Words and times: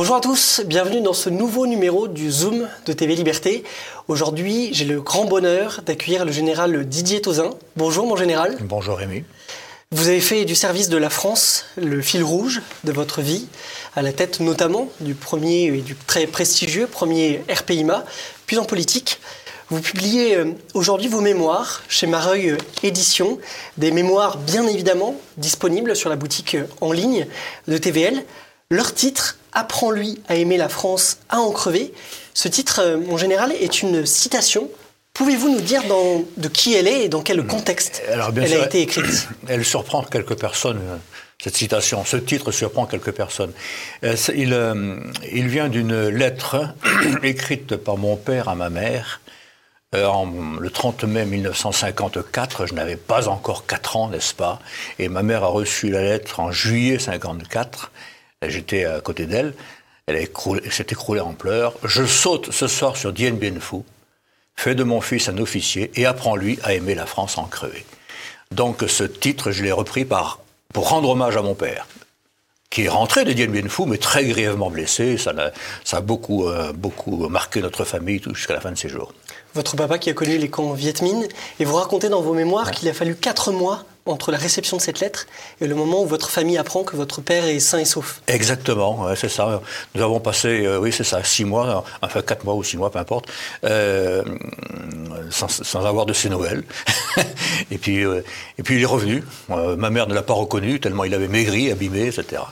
Bonjour 0.00 0.14
à 0.14 0.20
tous, 0.20 0.62
bienvenue 0.64 1.00
dans 1.00 1.12
ce 1.12 1.28
nouveau 1.28 1.66
numéro 1.66 2.06
du 2.06 2.30
Zoom 2.30 2.68
de 2.86 2.92
TV 2.92 3.16
Liberté. 3.16 3.64
Aujourd'hui, 4.06 4.68
j'ai 4.70 4.84
le 4.84 5.00
grand 5.00 5.24
bonheur 5.24 5.80
d'accueillir 5.84 6.24
le 6.24 6.30
général 6.30 6.84
Didier 6.86 7.20
Tauzin. 7.20 7.50
Bonjour 7.74 8.06
mon 8.06 8.14
général. 8.14 8.56
Bonjour 8.60 8.96
Rémi. 8.96 9.24
Vous 9.90 10.06
avez 10.06 10.20
fait 10.20 10.44
du 10.44 10.54
service 10.54 10.88
de 10.88 10.96
la 10.96 11.10
France 11.10 11.64
le 11.76 12.00
fil 12.00 12.22
rouge 12.22 12.62
de 12.84 12.92
votre 12.92 13.22
vie, 13.22 13.48
à 13.96 14.02
la 14.02 14.12
tête 14.12 14.38
notamment 14.38 14.88
du 15.00 15.16
premier 15.16 15.64
et 15.64 15.80
du 15.80 15.96
très 15.96 16.28
prestigieux 16.28 16.86
premier 16.86 17.42
RPIMA, 17.52 18.04
puis 18.46 18.56
en 18.56 18.64
politique. 18.64 19.18
Vous 19.68 19.80
publiez 19.80 20.36
euh, 20.36 20.52
aujourd'hui 20.74 21.08
vos 21.08 21.20
mémoires 21.20 21.82
chez 21.88 22.06
Mareuil 22.06 22.56
Éditions, 22.84 23.38
des 23.78 23.90
mémoires 23.90 24.38
bien 24.38 24.64
évidemment 24.64 25.16
disponibles 25.38 25.96
sur 25.96 26.08
la 26.08 26.14
boutique 26.14 26.56
en 26.80 26.92
ligne 26.92 27.26
de 27.66 27.76
TVL. 27.76 28.22
Leur 28.70 28.92
titre, 28.92 29.38
Apprends-lui 29.52 30.20
à 30.28 30.36
aimer 30.36 30.56
la 30.56 30.68
France, 30.68 31.18
à 31.28 31.38
en 31.38 31.50
crever. 31.50 31.92
Ce 32.34 32.48
titre, 32.48 32.80
euh, 32.80 33.00
en 33.10 33.16
général, 33.16 33.52
est 33.52 33.82
une 33.82 34.06
citation. 34.06 34.70
Pouvez-vous 35.14 35.50
nous 35.50 35.60
dire 35.60 35.82
de 36.36 36.48
qui 36.48 36.74
elle 36.74 36.86
est 36.86 37.06
et 37.06 37.08
dans 37.08 37.22
quel 37.22 37.44
contexte 37.44 38.02
elle 38.08 38.20
a 38.20 38.66
été 38.66 38.82
écrite 38.82 39.28
Elle 39.48 39.64
surprend 39.64 40.04
quelques 40.04 40.38
personnes, 40.38 40.78
euh, 40.78 40.96
cette 41.42 41.56
citation. 41.56 42.04
Ce 42.04 42.16
titre 42.16 42.52
surprend 42.52 42.86
quelques 42.86 43.10
personnes. 43.10 43.52
Euh, 44.04 44.14
il, 44.36 44.56
il 45.32 45.48
vient 45.48 45.68
d'une 45.68 46.06
lettre 46.06 46.72
écrite 47.24 47.74
par 47.74 47.96
mon 47.96 48.14
père 48.16 48.48
à 48.48 48.54
ma 48.54 48.70
mère. 48.70 49.20
le 49.92 50.68
30 50.68 51.02
mai 51.02 51.24
1954, 51.24 52.66
je 52.66 52.74
n'avais 52.74 52.96
pas 52.96 53.28
encore 53.28 53.66
4 53.66 53.96
ans, 53.96 54.08
n'est-ce 54.08 54.34
pas? 54.34 54.60
Et 55.00 55.08
ma 55.08 55.24
mère 55.24 55.42
a 55.42 55.48
reçu 55.48 55.90
la 55.90 56.02
lettre 56.02 56.38
en 56.38 56.52
juillet 56.52 56.98
1954. 56.98 57.90
J'étais 58.46 58.84
à 58.84 59.00
côté 59.00 59.26
d'elle. 59.26 59.54
Elle 60.06 60.28
s'est 60.70 60.86
écroulée 60.90 61.20
en 61.20 61.32
pleurs. 61.32 61.74
Je 61.84 62.04
saute 62.04 62.52
ce 62.52 62.66
soir 62.68 62.96
sur 62.96 63.12
Dien 63.12 63.32
Bien 63.32 63.58
Phu, 63.60 63.78
fais 64.56 64.74
de 64.74 64.84
mon 64.84 65.00
fils 65.00 65.28
un 65.28 65.38
officier 65.38 65.90
et 65.96 66.06
apprends-lui 66.06 66.58
à 66.62 66.72
aimer 66.72 66.94
la 66.94 67.06
France 67.06 67.36
en 67.36 67.44
crever. 67.44 67.84
Donc 68.52 68.84
ce 68.86 69.04
titre, 69.04 69.50
je 69.50 69.64
l'ai 69.64 69.72
repris 69.72 70.04
par, 70.04 70.38
pour 70.72 70.88
rendre 70.88 71.10
hommage 71.10 71.36
à 71.36 71.42
mon 71.42 71.54
père, 71.54 71.86
qui 72.70 72.84
est 72.84 72.88
rentré 72.88 73.24
de 73.24 73.32
Dien 73.32 73.48
Bien 73.48 73.68
Phu, 73.68 73.82
mais 73.86 73.98
très 73.98 74.24
grièvement 74.24 74.70
blessé. 74.70 75.18
Ça 75.18 75.30
a, 75.30 75.50
ça 75.84 75.98
a 75.98 76.00
beaucoup, 76.00 76.46
euh, 76.46 76.72
beaucoup 76.72 77.28
marqué 77.28 77.60
notre 77.60 77.84
famille 77.84 78.22
jusqu'à 78.34 78.54
la 78.54 78.60
fin 78.60 78.70
de 78.70 78.78
ses 78.78 78.88
jours. 78.88 79.12
Votre 79.54 79.76
papa 79.76 79.98
qui 79.98 80.10
a 80.10 80.14
connu 80.14 80.38
les 80.38 80.48
camps 80.48 80.72
Viet 80.72 81.02
Minh, 81.02 81.26
et 81.58 81.64
vous 81.64 81.74
racontez 81.74 82.08
dans 82.08 82.22
vos 82.22 82.34
mémoires 82.34 82.70
qu'il 82.70 82.88
a 82.88 82.94
fallu 82.94 83.16
quatre 83.16 83.50
mois 83.50 83.84
entre 84.08 84.32
la 84.32 84.38
réception 84.38 84.76
de 84.76 84.82
cette 84.82 85.00
lettre 85.00 85.26
et 85.60 85.66
le 85.66 85.74
moment 85.74 86.02
où 86.02 86.06
votre 86.06 86.30
famille 86.30 86.58
apprend 86.58 86.84
que 86.84 86.96
votre 86.96 87.20
père 87.20 87.44
est 87.44 87.60
sain 87.60 87.78
et 87.78 87.84
sauf. 87.84 88.20
Exactement, 88.26 89.14
c'est 89.14 89.28
ça. 89.28 89.60
Nous 89.94 90.02
avons 90.02 90.20
passé, 90.20 90.64
euh, 90.64 90.78
oui, 90.78 90.92
c'est 90.92 91.04
ça, 91.04 91.22
six 91.24 91.44
mois, 91.44 91.84
enfin 92.02 92.22
quatre 92.22 92.44
mois 92.44 92.54
ou 92.54 92.62
six 92.62 92.76
mois, 92.76 92.90
peu 92.90 92.98
importe, 92.98 93.26
euh, 93.64 94.22
sans, 95.30 95.86
avoir 95.86 96.06
de 96.06 96.12
ses 96.12 96.28
nouvelles. 96.28 96.64
et, 97.70 97.78
puis, 97.78 98.04
euh, 98.04 98.22
et 98.58 98.62
puis 98.62 98.76
il 98.76 98.82
est 98.82 98.86
revenu. 98.86 99.22
ma 99.48 99.90
mère 99.90 100.06
ne 100.06 100.14
l'a 100.14 100.22
pas 100.22 100.34
reconnu 100.34 100.80
tellement 100.80 101.04
il 101.04 101.14
avait 101.14 101.28
maigri, 101.28 101.70
abîmé, 101.70 102.06
etc. 102.06 102.42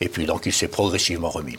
Et 0.00 0.08
puis 0.08 0.26
donc 0.26 0.46
il 0.46 0.52
s'est 0.52 0.68
progressivement 0.68 1.30
remis. 1.30 1.58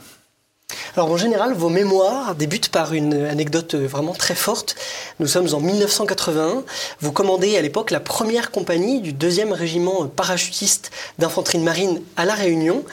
Alors 0.96 1.12
en 1.12 1.18
général, 1.18 1.54
vos 1.54 1.70
mémoires 1.70 2.36
débutent 2.36 2.70
par 2.70 2.94
une 2.94 3.14
anecdote 3.14 3.76
vraiment 3.76 4.14
très 4.14 4.36
forte. 4.36 4.76
Nous 5.20 5.28
sommes 5.28 5.54
en 5.54 5.60
1981. 5.60 6.64
Vous 7.00 7.12
commandez 7.12 7.58
à 7.58 7.62
l'époque 7.62 7.92
la 7.92 8.00
première 8.00 8.52
compagnie 8.52 9.02
du 9.02 9.14
deuxième 9.14 9.54
régiment 9.54 10.08
parachutiste 10.08 10.92
d'infanterie 11.18 11.60
de 11.60 11.64
marine 11.64 12.02
à 12.18 12.26
La 12.26 12.34
Réunion. 12.34 12.84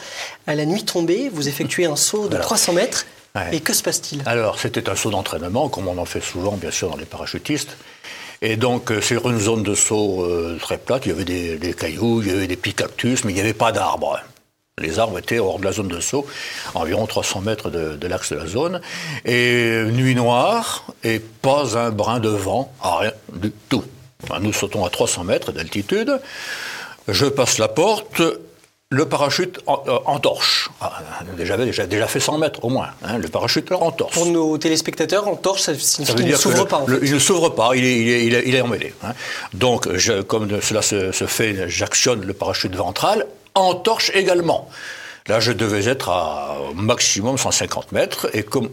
À 0.47 0.55
la 0.55 0.67
nuit 0.67 0.85
tombée, 0.85 1.31
vous 1.33 1.49
effectuez 1.49 1.87
un 1.87 1.97
saut 1.97 2.29
de 2.29 2.37
300 2.37 2.75
mètres. 2.75 3.07
Et 3.53 3.61
que 3.61 3.75
se 3.75 3.83
passe-t-il? 3.83 4.23
Alors 4.25 4.59
c'était 4.59 4.89
un 4.89 4.97
saut 4.97 5.11
d'entraînement, 5.11 5.69
comme 5.69 5.89
on 5.89 5.99
en 5.99 6.07
fait 6.07 6.23
souvent 6.23 6.53
bien 6.53 6.71
sûr 6.71 6.89
dans 6.89 6.97
les 6.97 7.05
parachutistes. 7.05 7.77
Et 8.43 8.57
donc, 8.57 8.93
euh, 8.93 9.01
sur 9.01 9.29
une 9.31 9.41
zone 9.41 9.63
de 9.63 9.75
saut 9.75 10.23
euh, 10.23 10.59
très 10.61 10.77
plate, 10.79 11.07
il 11.07 11.09
y 11.09 11.13
avait 11.13 11.25
des, 11.25 11.57
des, 11.57 11.73
cailloux, 11.73 12.21
il 12.23 12.29
y 12.29 12.31
avait 12.31 12.47
des 12.47 12.57
petits 12.57 12.75
cactus, 12.75 13.25
mais 13.25 13.33
il 13.33 13.35
n'y 13.35 13.41
avait 13.41 13.55
pas 13.55 13.73
d'arbres. 13.73 14.21
Les 14.83 14.99
arbres 14.99 15.19
étaient 15.19 15.39
hors 15.39 15.59
de 15.59 15.65
la 15.65 15.73
zone 15.73 15.89
de 15.89 16.01
saut, 16.01 16.27
environ 16.75 17.07
300 17.07 17.41
mètres 17.41 17.71
de, 17.71 18.07
l'axe 18.07 18.31
de 18.31 18.37
la 18.37 18.47
zone. 18.47 18.83
Et 19.25 19.83
nuit 19.87 20.15
noire, 20.15 20.85
et 21.03 21.19
pas 21.19 21.79
un 21.79 21.89
brin 21.89 22.21
de 22.21 22.29
vent, 22.29 22.71
rien 22.83 23.13
du 23.33 23.53
tout. 23.71 23.85
nous 24.43 24.53
sautons 24.53 24.85
à 24.85 24.91
300 24.91 25.25
mètres 25.25 25.51
d'altitude. 25.51 26.21
Je 27.09 27.25
passe 27.25 27.57
la 27.57 27.69
porte, 27.69 28.21
le 28.91 29.09
parachute 29.09 29.61
en, 29.67 30.19
torche. 30.19 30.69
Ah, 30.83 30.93
déjà, 31.39 31.57
déjà, 31.57 31.87
déjà 31.87 32.07
fait 32.07 32.21
100 32.21 32.37
mètres 32.37 32.63
au 32.63 32.69
moins. 32.69 32.91
Hein, 33.03 33.17
le 33.17 33.29
parachute 33.29 33.73
en 33.73 33.91
torche. 33.93 34.13
Pour 34.13 34.27
nos 34.27 34.59
téléspectateurs, 34.59 35.27
en 35.27 35.37
torche, 35.37 35.63
ça 35.63 35.75
signifie 35.75 36.15
qu'il 36.17 36.27
ne 36.27 36.37
s'ouvre 36.37 36.67
pas. 36.67 36.85
il 37.03 37.15
ne 37.15 37.19
s'ouvre 37.19 37.49
pas, 37.49 37.71
il 37.77 37.83
est, 37.83 38.27
il 38.27 38.35
est, 38.35 38.43
il 38.45 38.55
est, 38.55 38.61
emmêlé. 38.61 38.93
Hein. 39.03 39.15
Donc, 39.55 39.91
je, 39.95 40.21
comme 40.21 40.61
cela 40.61 40.83
se, 40.83 41.13
se 41.13 41.25
fait, 41.25 41.67
j'actionne 41.67 42.27
le 42.27 42.35
parachute 42.35 42.77
ventral 42.77 43.25
en 43.57 43.75
torche 43.75 44.13
également. 44.15 44.69
Là, 45.27 45.41
je 45.41 45.51
devais 45.51 45.89
être 45.89 46.11
à 46.11 46.57
maximum 46.75 47.37
150 47.37 47.91
mètres, 47.91 48.29
et 48.33 48.45
comme 48.45 48.71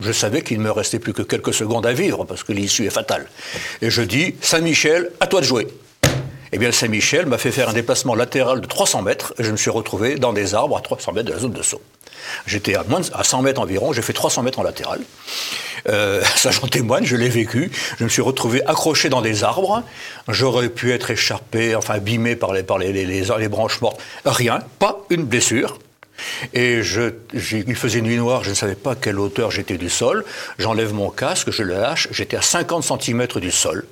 je 0.00 0.10
savais 0.10 0.42
qu'il 0.42 0.58
ne 0.58 0.64
me 0.64 0.70
restait 0.70 0.98
plus 0.98 1.12
que 1.12 1.22
quelques 1.22 1.52
secondes 1.52 1.84
à 1.84 1.92
vivre, 1.92 2.24
parce 2.24 2.42
que 2.42 2.52
l'issue 2.52 2.86
est 2.86 2.90
fatale. 2.90 3.28
Et 3.82 3.90
je 3.90 4.02
dis, 4.02 4.34
Saint-Michel, 4.40 5.10
à 5.20 5.26
toi 5.26 5.40
de 5.40 5.46
jouer. 5.46 5.68
Eh 6.52 6.58
bien, 6.58 6.72
Saint-Michel 6.72 7.26
m'a 7.26 7.38
fait 7.38 7.52
faire 7.52 7.68
un 7.68 7.72
déplacement 7.72 8.14
latéral 8.14 8.60
de 8.60 8.66
300 8.66 9.02
mètres, 9.02 9.34
et 9.38 9.44
je 9.44 9.50
me 9.50 9.56
suis 9.56 9.70
retrouvé 9.70 10.16
dans 10.16 10.32
des 10.32 10.54
arbres 10.54 10.76
à 10.76 10.80
300 10.80 11.12
mètres 11.12 11.28
de 11.28 11.32
la 11.32 11.38
zone 11.38 11.52
de 11.52 11.62
saut. 11.62 11.82
J'étais 12.46 12.74
à, 12.74 12.84
moins 12.84 13.00
à 13.12 13.24
100 13.24 13.42
mètres 13.42 13.60
environ, 13.60 13.92
j'ai 13.92 14.02
fait 14.02 14.12
300 14.12 14.42
mètres 14.42 14.58
en 14.58 14.62
latéral. 14.62 15.00
Euh, 15.88 16.22
ça 16.36 16.50
j'en 16.50 16.66
témoigne, 16.66 17.04
je 17.04 17.16
l'ai 17.16 17.28
vécu. 17.28 17.70
Je 17.98 18.04
me 18.04 18.08
suis 18.08 18.22
retrouvé 18.22 18.62
accroché 18.66 19.08
dans 19.08 19.22
des 19.22 19.44
arbres. 19.44 19.82
J'aurais 20.28 20.68
pu 20.68 20.92
être 20.92 21.10
écharpé, 21.10 21.74
enfin 21.74 21.94
abîmé 21.94 22.36
par 22.36 22.52
les, 22.52 22.62
branches 23.48 23.80
mortes. 23.80 24.00
Rien, 24.24 24.60
pas 24.78 25.00
une 25.10 25.24
blessure. 25.24 25.78
Et 26.52 26.78
il 26.78 27.74
faisait 27.76 28.00
nuit 28.00 28.16
noire, 28.16 28.44
je 28.44 28.50
ne 28.50 28.54
savais 28.54 28.74
pas 28.74 28.92
à 28.92 28.94
quelle 28.94 29.18
hauteur 29.18 29.50
j'étais 29.50 29.78
du 29.78 29.90
sol. 29.90 30.24
J'enlève 30.58 30.92
mon 30.92 31.10
casque, 31.10 31.50
je 31.50 31.62
le 31.62 31.74
lâche, 31.74 32.08
j'étais 32.10 32.36
à 32.36 32.42
50 32.42 33.02
cm 33.02 33.26
du 33.40 33.50
sol. 33.50 33.86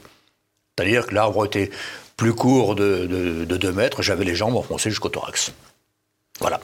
C'est-à-dire 0.77 1.07
que 1.07 1.15
l'arbre 1.15 1.45
était 1.47 1.71
plus 2.17 2.35
court 2.35 2.75
de, 2.75 3.07
de, 3.07 3.45
de 3.45 3.57
2 3.57 3.73
mètres, 3.73 4.03
j'avais 4.03 4.25
les 4.25 4.35
jambes 4.35 4.55
enfoncées 4.55 4.91
jusqu'au 4.91 5.09
thorax. 5.09 5.53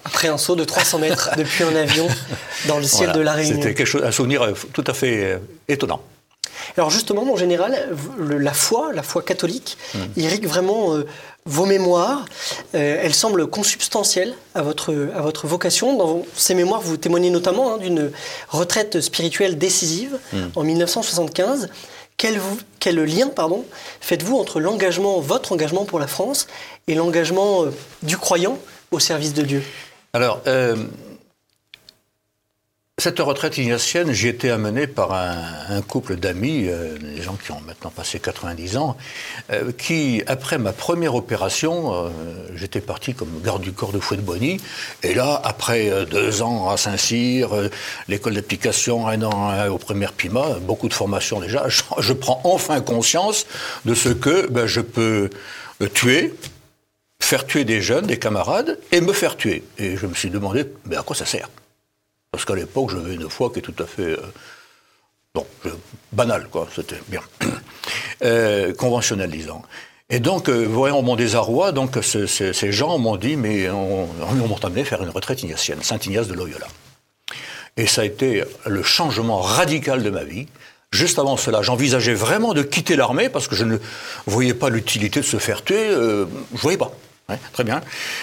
Après 0.05 0.29
un 0.29 0.39
saut 0.39 0.57
de 0.57 0.65
300 0.65 0.99
mètres 0.99 1.31
depuis 1.37 1.65
un 1.65 1.77
avion 1.77 2.09
dans 2.67 2.79
le 2.79 2.85
ciel 2.85 3.13
de 3.13 3.21
la 3.21 3.33
Réunion. 3.33 3.57
C'était 3.57 3.75
quelque 3.75 3.87
chose, 3.87 4.03
un 4.05 4.13
souvenir 4.13 4.43
euh, 4.43 4.53
tout 4.73 4.85
à 4.87 4.95
fait 4.95 5.25
euh, 5.25 5.39
étonnant. 5.69 6.01
Alors 6.77 6.91
justement, 6.91 7.25
mon 7.25 7.37
général, 7.37 7.91
la 8.19 8.53
foi, 8.53 8.93
la 8.93 9.03
foi 9.03 9.23
catholique, 9.23 9.77
hmm. 9.95 9.99
irrigue 10.17 10.47
vraiment 10.47 10.95
euh, 10.95 11.07
vos 11.45 11.67
mémoires. 11.67 12.25
elle 12.73 13.15
semble 13.15 13.47
consubstantielle 13.47 14.35
à 14.55 14.63
votre, 14.63 15.11
à 15.15 15.21
votre 15.21 15.47
vocation. 15.47 15.97
Dans 15.97 16.23
ces 16.35 16.55
mémoires, 16.55 16.81
vous 16.81 16.97
témoignez 16.97 17.31
notamment 17.31 17.75
hein, 17.75 17.79
d'une 17.79 18.11
retraite 18.49 19.01
spirituelle 19.01 19.59
décisive 19.59 20.19
hmm. 20.33 20.47
en 20.57 20.65
1975. 20.65 21.69
Quel, 22.17 22.41
quel 22.81 22.97
lien 23.05 23.29
pardon, 23.29 23.65
faites-vous 24.01 24.39
entre 24.39 24.59
l'engagement, 24.59 25.21
votre 25.21 25.53
engagement 25.53 25.85
pour 25.85 25.99
la 25.99 26.07
France 26.07 26.47
et 26.89 26.95
l'engagement 26.95 27.67
du 28.03 28.17
croyant 28.17 28.59
au 28.91 28.99
service 28.99 29.35
de 29.35 29.43
Dieu. 29.43 29.63
Alors, 30.13 30.41
euh, 30.47 30.77
cette 32.99 33.19
retraite 33.19 33.59
ignatienne, 33.59 34.13
j'y 34.13 34.29
étais 34.29 34.49
amené 34.49 34.87
par 34.87 35.13
un, 35.13 35.83
couple 35.83 36.17
d'amis, 36.17 36.69
euh, 36.69 36.97
des 36.97 37.21
gens 37.21 37.35
qui 37.35 37.53
ont 37.53 37.61
maintenant 37.67 37.91
passé 37.91 38.19
90 38.19 38.79
ans, 38.79 38.97
euh, 39.51 39.73
qui, 39.77 40.23
après 40.27 40.57
ma 40.57 40.73
première 40.73 41.15
opération, 41.15 42.10
j'étais 42.55 42.81
parti 42.81 43.13
comme 43.13 43.43
garde 43.45 43.60
du 43.60 43.72
corps 43.72 43.93
de 43.93 43.99
Fouet 43.99 44.16
de 44.16 44.22
Bonny, 44.22 44.59
et 45.03 45.13
là, 45.13 45.39
après 45.45 46.07
deux 46.07 46.41
ans 46.41 46.71
à 46.71 46.78
Saint-Cyr, 46.78 47.51
l'école 48.09 48.34
d'application, 48.34 49.07
un 49.09 49.22
an 49.22 49.69
au 49.69 49.77
premier 49.77 50.09
PIMA, 50.16 50.60
beaucoup 50.63 50.89
de 50.89 50.95
formation 50.95 51.41
déjà, 51.41 51.66
je, 51.99 52.13
prends 52.15 52.41
enfin 52.45 52.81
conscience 52.81 53.47
de 53.84 53.95
ce 53.95 54.09
que 54.09 54.47
ben, 54.49 54.66
je 54.66 54.81
peux 54.81 55.28
tuer, 55.93 56.33
faire 57.27 57.45
tuer 57.45 57.65
des 57.65 57.83
jeunes, 57.83 58.07
des 58.07 58.19
camarades, 58.19 58.78
et 58.93 59.01
me 59.01 59.13
faire 59.13 59.37
tuer. 59.37 59.65
Et 59.78 59.97
je 59.97 60.07
me 60.07 60.15
suis 60.15 60.31
demandé, 60.31 60.65
mais 60.87 60.97
à 60.97 61.03
quoi 61.03 61.17
ça 61.17 61.27
sert? 61.27 61.51
Parce 62.31 62.45
qu'à 62.45 62.55
l'époque, 62.55 62.91
j'avais 62.91 63.15
une 63.15 63.28
foi 63.28 63.51
qui 63.51 63.59
est 63.59 63.63
tout 63.63 63.75
à 63.81 63.87
fait... 63.87 64.13
Euh, 64.13 64.19
bon, 65.34 65.45
banale, 66.13 66.47
quoi, 66.51 66.69
c'était 66.75 67.01
bien. 67.09 67.23
Euh, 68.25 68.73
conventionnel, 68.73 69.31
disons. 69.31 69.61
Et 70.09 70.21
donc, 70.21 70.49
euh, 70.49 70.65
voyant 70.65 71.03
mon 71.03 71.17
désarroi, 71.17 71.73
donc 71.73 71.99
ces 72.03 72.73
gens 72.73 72.97
m'ont 72.97 73.17
dit, 73.17 73.37
mais 73.37 73.69
on, 73.69 74.05
on 74.22 74.49
m'a 74.49 74.57
amené 74.63 74.84
faire 74.84 75.03
une 75.03 75.11
retraite 75.11 75.43
ignatienne, 75.43 75.83
Saint-Ignace 75.83 76.27
de 76.27 76.33
Loyola. 76.33 76.67
Et 77.77 77.87
ça 77.87 78.01
a 78.01 78.05
été 78.07 78.43
le 78.65 78.83
changement 78.83 79.43
radical 79.43 80.03
de 80.03 80.09
ma 80.09 80.25
vie. 80.25 80.47
Juste 80.93 81.19
avant 81.19 81.37
cela, 81.37 81.61
j'envisageais 81.61 82.15
vraiment 82.15 82.55
de 82.55 82.63
quitter 82.63 82.97
l'armée 82.97 83.29
parce 83.29 83.49
que 83.49 83.55
je 83.55 83.65
ne 83.65 83.77
voyais 84.27 84.55
pas 84.55 84.71
l'utilité 84.71 85.21
de 85.21 85.27
se 85.27 85.37
faire 85.37 85.63
tuer. 85.63 85.91
je 85.91 86.25
ne 86.25 86.59
voyais 86.59 86.79
pas. 86.79 86.93
Très 87.53 87.65
bien. 87.65 87.81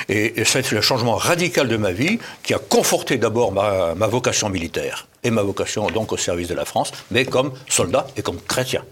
Et, 0.09 0.43
ça 0.45 0.59
a 0.59 0.61
été 0.61 0.75
le 0.75 0.81
changement 0.81 1.15
radical 1.15 1.67
de 1.67 1.77
ma 1.77 1.91
vie 1.91 2.19
qui 2.43 2.53
a 2.53 2.59
conforté 2.59 3.17
d'abord 3.17 3.51
ma, 3.51 3.95
ma, 3.95 4.07
vocation 4.07 4.49
militaire 4.49 5.07
et 5.23 5.31
ma 5.31 5.41
vocation 5.41 5.87
donc 5.87 6.11
au 6.11 6.17
service 6.17 6.47
de 6.47 6.55
la 6.55 6.65
France, 6.65 6.91
mais 7.11 7.25
comme 7.25 7.53
soldat 7.67 8.07
et 8.15 8.21
comme 8.21 8.39
chrétien. 8.41 8.83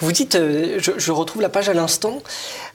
Vous 0.00 0.12
dites, 0.12 0.36
euh, 0.36 0.78
je, 0.80 1.12
retrouve 1.12 1.42
la 1.42 1.48
page 1.48 1.68
à 1.68 1.74
l'instant, 1.74 2.22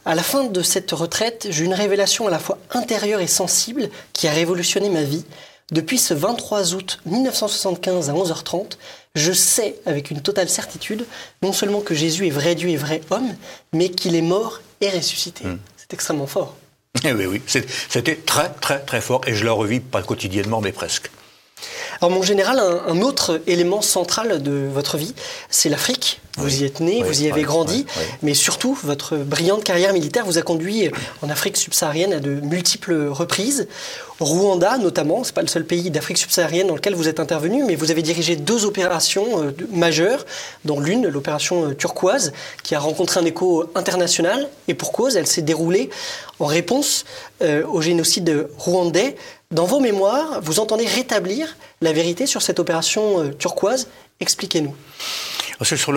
à 0.06 0.16
la 0.16 0.24
fin 0.24 0.44
de 0.44 0.62
cette 0.62 0.92
retraite, 0.92 1.48
j'ai 1.50 1.64
une 1.66 1.74
révélation 1.74 2.28
à 2.28 2.32
la 2.32 2.40
fois 2.40 2.58
intérieure 2.72 3.22
et 3.22 3.28
sensible 3.28 3.90
qui 4.12 4.28
a 4.28 4.32
révolutionné 4.32 4.90
ma 4.90 5.04
vie. 5.04 5.26
Depuis 5.72 5.98
ce 5.98 6.14
23 6.14 6.74
août 6.76 7.00
1975 7.06 8.10
à 8.10 8.14
11h30, 8.14 8.78
je 9.16 9.32
sais 9.32 9.76
avec 9.86 10.12
une 10.12 10.22
totale 10.22 10.50
certitude 10.50 11.06
non 11.42 11.54
seulement 11.54 11.80
que 11.80 11.96
Jésus 11.96 12.28
est 12.28 12.32
vrai 12.32 12.56
Dieu 12.56 12.70
et 12.70 12.76
vrai 12.76 13.02
homme, 13.10 13.34
mais 13.72 13.90
qu'il 13.90 14.16
est 14.16 14.22
mort 14.22 14.62
et 14.82 14.90
ressuscité. 14.90 15.46
Hmm. 15.46 15.60
C'est 15.84 15.94
extrêmement 15.94 16.28
fort. 16.28 16.56
Eh 17.04 17.12
oui, 17.14 17.26
oui, 17.26 17.42
c'était 17.48 18.16
très, 18.16 18.50
très, 18.50 18.80
très 18.80 19.02
fort 19.02 19.22
et 19.28 19.34
je 19.34 19.44
le 19.44 19.52
revis 19.52 19.80
pas 19.80 20.04
quotidiennement, 20.04 20.62
mais 20.62 20.72
presque. 20.72 21.10
Alors, 22.02 22.12
mon 22.12 22.24
général, 22.24 22.60
un, 22.60 23.02
autre 23.02 23.42
élément 23.48 23.82
central 23.82 24.42
de 24.42 24.68
votre 24.72 24.98
vie, 24.98 25.14
c'est 25.50 25.70
l'Afrique. 25.70 26.22
Vous 26.38 26.62
y 26.62 26.66
êtes 26.66 26.80
né, 26.80 27.04
vous 27.04 27.22
y 27.22 27.30
avez 27.32 27.44
grandi, 27.44 27.86
mais 28.24 28.34
surtout, 28.34 28.76
votre 28.84 29.18
brillante 29.18 29.64
carrière 29.64 29.94
militaire 29.94 30.26
vous 30.26 30.40
a 30.40 30.42
conduit 30.42 30.90
en 31.22 31.30
Afrique 31.30 31.58
subsaharienne 31.58 32.12
à 32.12 32.20
de 32.20 32.32
multiples 32.42 33.08
reprises. 33.10 33.68
Rwanda, 34.20 34.78
notamment, 34.78 35.24
c'est 35.24 35.34
pas 35.34 35.42
le 35.42 35.48
seul 35.48 35.66
pays 35.66 35.92
d'Afrique 35.92 36.18
subsaharienne 36.18 36.68
dans 36.68 36.76
lequel 36.76 36.96
vous 36.96 37.08
êtes 37.08 37.20
intervenu, 37.20 37.64
mais 37.64 37.76
vous 37.76 37.92
avez 37.92 38.02
dirigé 38.02 38.36
deux 38.36 38.66
opérations 38.66 39.44
euh, 39.44 39.52
majeures, 39.72 40.26
dont 40.66 40.80
l'une, 40.80 41.08
l'opération 41.08 41.70
euh, 41.70 41.74
turquoise, 41.74 42.34
qui 42.64 42.76
a 42.76 42.80
rencontré 42.80 43.20
un 43.20 43.26
écho 43.26 43.66
international, 43.76 44.50
et 44.68 44.74
pour 44.74 44.92
cause, 44.92 45.18
elle 45.18 45.28
s'est 45.28 45.42
déroulée 45.42 45.90
en 46.40 46.46
réponse 46.46 47.06
euh, 47.42 47.64
au 47.68 47.82
génocide 47.82 48.48
rwandais. 48.58 49.16
Dans 49.54 49.66
vos 49.66 49.80
mémoires, 49.80 50.42
vous 50.42 50.60
entendez 50.60 50.88
rétablir 50.88 51.56
la 51.82 51.94
vérité 51.94 52.26
sur 52.26 52.42
cette 52.42 52.60
opération 52.60 53.20
euh, 53.20 53.34
turquoise. 53.34 53.88
Expliquez-nous. 54.20 54.76
C'est 55.62 55.78
sur, 55.78 55.94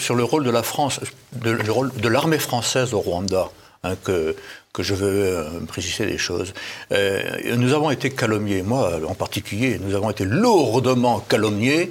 sur 0.00 0.14
le 0.16 0.24
rôle 0.24 0.42
de 0.42 0.50
la 0.50 0.64
France, 0.64 0.98
le 1.40 1.70
rôle 1.70 1.92
de 1.94 2.08
l'armée 2.08 2.40
française 2.40 2.92
au 2.92 2.98
Rwanda. 2.98 3.48
Hein, 3.82 3.94
que, 4.04 4.36
que 4.74 4.82
je 4.82 4.92
veux 4.92 5.24
euh, 5.24 5.60
préciser 5.66 6.04
des 6.04 6.18
choses. 6.18 6.52
Euh, 6.92 7.56
nous 7.56 7.72
avons 7.72 7.90
été 7.90 8.10
calomniés, 8.10 8.62
moi 8.62 8.90
en 9.08 9.14
particulier, 9.14 9.78
nous 9.80 9.94
avons 9.94 10.10
été 10.10 10.24
lourdement 10.24 11.20
calomniés 11.20 11.90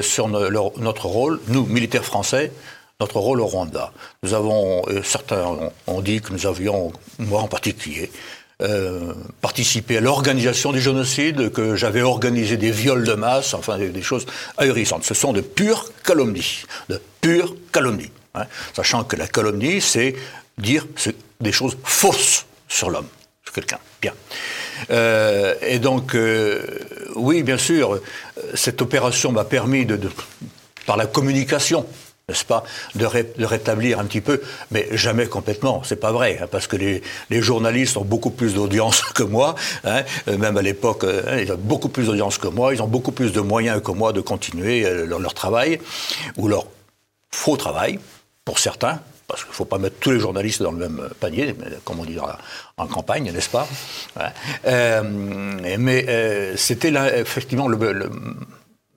sur 0.00 0.28
notre 0.28 1.06
rôle, 1.06 1.40
nous, 1.48 1.66
militaires 1.66 2.06
français, 2.06 2.52
notre 3.00 3.18
rôle 3.18 3.42
au 3.42 3.46
Rwanda. 3.46 3.92
Nous 4.22 4.32
avons, 4.32 4.82
certains 5.02 5.44
ont 5.86 6.00
dit 6.00 6.22
que 6.22 6.32
nous 6.32 6.46
avions, 6.46 6.90
moi 7.18 7.42
en 7.42 7.48
particulier, 7.48 8.10
euh, 8.62 9.12
participé 9.42 9.98
à 9.98 10.00
l'organisation 10.00 10.72
du 10.72 10.80
génocide, 10.80 11.52
que 11.52 11.76
j'avais 11.76 12.00
organisé 12.00 12.56
des 12.56 12.70
viols 12.70 13.04
de 13.04 13.12
masse, 13.12 13.52
enfin 13.52 13.76
des, 13.76 14.02
choses 14.02 14.24
ahurissantes. 14.56 15.04
Ce 15.04 15.12
sont 15.12 15.34
de 15.34 15.42
pures 15.42 15.92
calomnies, 16.02 16.62
de 16.88 16.98
pures 17.20 17.54
calomnies. 17.70 18.10
Hein. 18.34 18.44
sachant 18.74 19.04
que 19.04 19.16
la 19.16 19.26
calomnie, 19.26 19.82
c'est 19.82 20.14
dire 20.56 20.86
des 21.40 21.52
choses 21.52 21.76
fausses 21.84 22.46
sur 22.66 22.88
l'homme, 22.88 23.08
sur 23.44 23.52
quelqu'un. 23.52 23.78
Bien. 24.00 24.14
Euh, 24.90 25.54
et 25.60 25.78
donc, 25.78 26.14
euh, 26.14 26.62
oui, 27.14 27.42
bien 27.42 27.58
sûr, 27.58 28.00
cette 28.54 28.80
opération 28.80 29.32
m'a 29.32 29.44
permis 29.44 29.84
de, 29.84 29.98
par 30.86 30.96
la 30.96 31.04
communication, 31.04 31.86
n'est-ce 32.28 32.44
pas, 32.44 32.64
de, 32.96 33.06
rétablir 33.44 34.00
un 34.00 34.04
petit 34.04 34.20
peu, 34.20 34.40
mais 34.72 34.88
jamais 34.90 35.26
complètement, 35.26 35.84
c'est 35.84 35.94
pas 35.94 36.10
vrai, 36.10 36.40
hein, 36.42 36.48
parce 36.50 36.66
que 36.66 36.74
les, 36.74 37.00
journalistes 37.30 37.96
ont 37.96 38.04
beaucoup 38.04 38.30
plus 38.30 38.54
d'audience 38.54 39.00
que 39.14 39.22
moi, 39.22 39.54
hein, 39.84 40.02
euh, 40.26 40.36
même 40.36 40.56
à 40.56 40.62
l'époque, 40.62 41.04
hein, 41.04 41.38
ils 41.38 41.52
ont 41.52 41.56
beaucoup 41.56 41.88
plus 41.88 42.06
d'audience 42.06 42.38
que 42.38 42.48
moi, 42.48 42.74
ils 42.74 42.82
ont 42.82 42.88
beaucoup 42.88 43.12
plus 43.12 43.30
de 43.30 43.40
moyens 43.40 43.80
que 43.80 43.92
moi 43.92 44.12
de 44.12 44.20
continuer 44.20 44.84
euh, 44.84 45.06
leur, 45.06 45.34
travail, 45.34 45.78
ou 46.36 46.48
leur 46.48 46.66
faux 47.30 47.56
travail, 47.56 48.00
pour 48.44 48.58
certains, 48.58 48.98
parce 49.28 49.42
qu'il 49.42 49.50
ne 49.50 49.54
faut 49.54 49.64
pas 49.64 49.78
mettre 49.78 50.00
tous 50.00 50.10
les 50.10 50.18
journalistes 50.18 50.64
dans 50.64 50.72
le 50.72 50.78
même 50.78 51.08
panier, 51.20 51.54
comme 51.84 52.00
on 52.00 52.04
dit 52.04 52.18
en 52.76 52.86
campagne, 52.88 53.30
n'est-ce 53.30 53.50
pas 53.50 53.68
euh, 54.66 55.02
Mais 55.78 56.56
c'était 56.56 56.92
effectivement 57.20 57.68
le, 57.68 58.10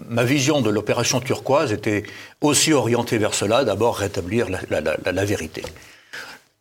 ma 0.07 0.23
vision 0.23 0.61
de 0.61 0.69
l'opération 0.69 1.19
turquoise 1.19 1.71
était 1.71 2.03
aussi 2.41 2.73
orientée 2.73 3.17
vers 3.17 3.33
cela, 3.33 3.63
d'abord 3.63 3.97
rétablir 3.97 4.47
la, 4.49 5.25
vérité. 5.25 5.63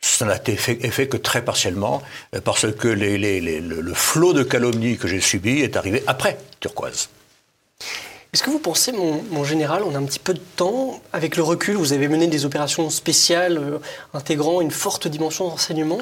Ça 0.00 0.24
n'a 0.24 0.36
été 0.36 0.56
fait, 0.56 1.08
que 1.08 1.16
très 1.16 1.44
partiellement, 1.44 2.02
euh, 2.34 2.40
parce 2.40 2.70
que 2.72 2.88
le, 2.88 3.94
flot 3.94 4.32
de 4.32 4.42
calomnies 4.42 4.96
que 4.96 5.08
j'ai 5.08 5.20
subi 5.20 5.60
est 5.60 5.76
arrivé 5.76 6.02
après 6.06 6.38
turquoise. 6.60 7.08
Est-ce 8.32 8.42
que 8.42 8.50
vous 8.50 8.58
pensez, 8.58 8.92
mon, 8.92 9.44
général, 9.44 9.82
on 9.84 9.94
a 9.94 9.98
un 9.98 10.04
petit 10.04 10.18
peu 10.18 10.34
de 10.34 10.40
temps, 10.56 11.00
avec 11.12 11.36
le 11.36 11.42
recul, 11.42 11.76
vous 11.76 11.94
avez 11.94 12.08
mené 12.08 12.26
des 12.26 12.44
opérations 12.44 12.90
spéciales 12.90 13.58
euh, 13.58 13.78
intégrant 14.12 14.60
une 14.60 14.70
forte 14.70 15.08
dimension 15.08 15.46
de 15.46 15.50
renseignement. 15.50 16.00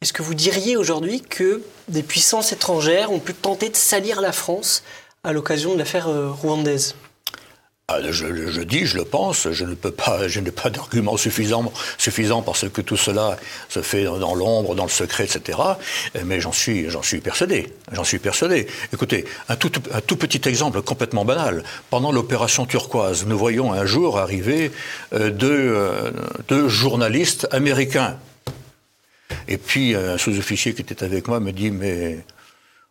Est-ce 0.00 0.12
que 0.12 0.22
vous 0.22 0.34
diriez 0.34 0.76
aujourd'hui 0.76 1.20
que 1.22 1.62
des 1.88 2.02
puissances 2.02 2.52
étrangères 2.52 3.10
ont 3.12 3.18
pu 3.18 3.34
tenter 3.34 3.68
de 3.68 3.76
salir 3.76 4.20
la 4.20 4.32
France 4.32 4.82
à 5.28 5.32
l'occasion 5.34 5.74
de 5.74 5.78
l'affaire 5.78 6.08
euh, 6.08 6.30
rwandaise 6.30 6.94
ah, 7.90 8.00
je, 8.10 8.62
dis, 8.64 8.84
je 8.84 8.98
le 8.98 9.04
pense, 9.06 9.50
je 9.50 9.64
ne 9.64 9.74
peux 9.74 9.90
pas, 9.90 10.28
je 10.28 10.40
n'ai 10.40 10.50
pas 10.50 10.68
d'argument 10.68 11.16
suffisant, 11.16 11.72
suffisant 11.96 12.42
parce 12.42 12.68
que 12.68 12.82
tout 12.82 12.98
cela 12.98 13.38
se 13.70 13.80
fait 13.80 14.04
dans 14.04 14.34
l'ombre, 14.34 14.74
dans 14.74 14.84
le 14.84 14.90
secret, 14.90 15.24
etc. 15.24 15.58
Mais 16.26 16.38
j'en 16.38 16.52
suis, 16.52 16.90
j'en 16.90 17.02
suis 17.02 17.20
persuadé, 17.20 17.72
j'en 17.92 18.04
suis 18.04 18.18
persuadé. 18.18 18.66
Écoutez, 18.92 19.24
un 19.48 19.56
tout, 19.56 19.72
un 19.90 20.02
tout, 20.02 20.16
petit 20.16 20.46
exemple 20.46 20.82
complètement 20.82 21.24
banal. 21.24 21.64
Pendant 21.88 22.12
l'opération 22.12 22.66
turquoise, 22.66 23.24
nous 23.24 23.38
voyons 23.38 23.72
un 23.72 23.86
jour 23.86 24.18
arriver 24.18 24.70
euh, 25.14 25.30
deux, 25.30 25.48
euh, 25.50 26.10
deux 26.46 26.68
journalistes 26.68 27.48
américains. 27.52 28.18
Et 29.46 29.56
puis 29.56 29.94
un 29.94 30.18
sous-officier 30.18 30.74
qui 30.74 30.82
était 30.82 31.02
avec 31.02 31.26
moi 31.26 31.40
me 31.40 31.52
dit, 31.52 31.70
mais 31.70 32.18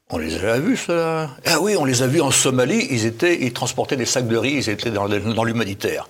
on 0.10 0.18
les 0.18 0.44
a 0.44 0.60
vus, 0.60 0.78
cela 0.78 1.30
Ah 1.46 1.60
oui, 1.60 1.76
on 1.78 1.86
les 1.86 2.02
a 2.02 2.08
vus 2.08 2.22
en 2.22 2.32
Somalie, 2.32 2.88
ils, 2.90 3.06
étaient, 3.06 3.38
ils 3.42 3.54
transportaient 3.54 3.98
des 3.98 4.06
sacs 4.06 4.28
de 4.28 4.38
riz, 4.38 4.54
ils 4.54 4.70
étaient 4.70 4.92
dans, 4.92 5.44
l'humanitaire. 5.44 6.08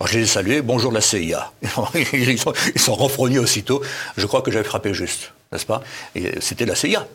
Alors 0.00 0.08
je 0.08 0.18
les 0.18 0.24
ai 0.24 0.26
salués, 0.26 0.62
bonjour 0.62 0.92
la 0.92 1.00
CIA. 1.00 1.52
Ils 2.12 2.38
sont, 2.38 2.52
ils 3.30 3.38
aussitôt. 3.38 3.82
Je 4.16 4.26
crois 4.26 4.42
que 4.42 4.50
j'avais 4.50 4.64
frappé 4.64 4.92
juste, 4.92 5.32
n'est-ce 5.52 5.64
pas? 5.64 5.82
C'était 6.40 6.66
la 6.66 6.74
CIA 6.74 7.06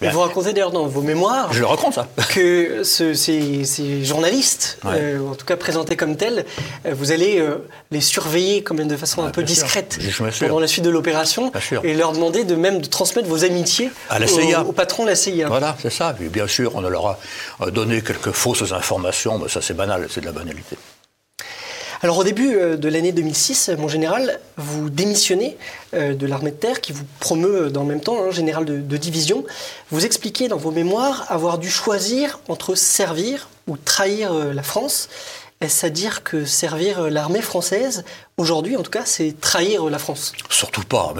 vous 0.00 0.20
racontez 0.20 0.52
d'ailleurs 0.52 0.70
dans 0.70 0.86
vos 0.86 1.02
mémoires. 1.02 1.52
Je 1.52 1.60
le 1.60 1.66
raconte 1.66 1.94
ça. 1.94 2.06
Que 2.30 2.84
ces, 2.84 4.04
journalistes, 4.04 4.78
euh, 4.86 5.18
en 5.28 5.34
tout 5.34 5.44
cas 5.44 5.56
présentés 5.56 5.96
comme 5.96 6.16
tels, 6.16 6.44
euh, 6.86 6.94
vous 6.94 7.12
allez 7.12 7.38
euh, 7.38 7.56
les 7.90 8.00
surveiller 8.00 8.62
comme 8.62 8.86
de 8.86 8.96
façon 8.96 9.24
un 9.24 9.30
peu 9.30 9.42
discrète 9.42 9.98
pendant 10.40 10.60
la 10.60 10.66
suite 10.66 10.84
de 10.84 10.90
l'opération 10.90 11.52
et 11.82 11.94
leur 11.94 12.12
demander 12.12 12.44
de 12.44 12.54
même 12.54 12.80
de 12.80 12.86
transmettre 12.86 13.28
vos 13.28 13.44
amitiés 13.44 13.90
à 14.08 14.18
la 14.18 14.26
CIA. 14.26 14.64
Au, 14.64 14.72
patron 14.72 15.04
de 15.04 15.08
la 15.08 15.16
CIA. 15.16 15.48
Voilà, 15.48 15.76
c'est 15.80 15.90
ça. 15.90 16.14
bien 16.18 16.46
sûr, 16.46 16.76
on 16.76 16.80
leur 16.80 17.06
a 17.06 17.70
donné 17.70 18.02
quelques 18.02 18.32
fausses 18.32 18.72
informations, 18.72 19.38
mais 19.38 19.48
ça 19.48 19.60
c'est 19.60 19.74
banal, 19.74 20.06
c'est 20.10 20.20
de 20.20 20.26
la 20.26 20.32
banalité. 20.32 20.76
Alors 22.02 22.16
au 22.16 22.24
début 22.24 22.54
euh, 22.54 22.78
de 22.78 22.88
l'année 22.88 23.12
2006, 23.12 23.72
mon 23.76 23.86
général, 23.86 24.40
vous 24.56 24.88
démissionnez 24.88 25.58
euh, 25.92 26.14
de 26.14 26.26
l'armée 26.26 26.50
de 26.50 26.56
terre 26.56 26.80
qui 26.80 26.92
vous 26.92 27.04
promeut 27.18 27.66
euh, 27.66 27.70
dans 27.70 27.82
le 27.82 27.88
même 27.88 28.00
temps, 28.00 28.22
hein, 28.22 28.30
général 28.30 28.64
de, 28.64 28.78
de, 28.78 28.96
division. 28.96 29.44
Vous 29.90 30.06
expliquez 30.06 30.48
dans 30.48 30.56
vos 30.56 30.70
mémoires 30.70 31.26
avoir 31.28 31.58
dû 31.58 31.68
choisir 31.68 32.40
entre 32.48 32.74
servir 32.74 33.50
ou 33.66 33.76
trahir 33.76 34.32
la 34.32 34.62
France. 34.62 35.10
Est-ce 35.60 35.84
à 35.84 35.90
dire 35.90 36.24
que 36.24 36.46
servir 36.46 37.10
l'armée 37.10 37.42
française, 37.42 38.02
aujourd'hui 38.40 38.76
en 38.76 38.82
tout 38.82 38.90
cas, 38.90 39.04
c'est 39.04 39.40
trahir 39.40 39.84
la 39.84 39.98
France 39.98 40.32
Surtout 40.48 40.82
pas. 40.82 41.14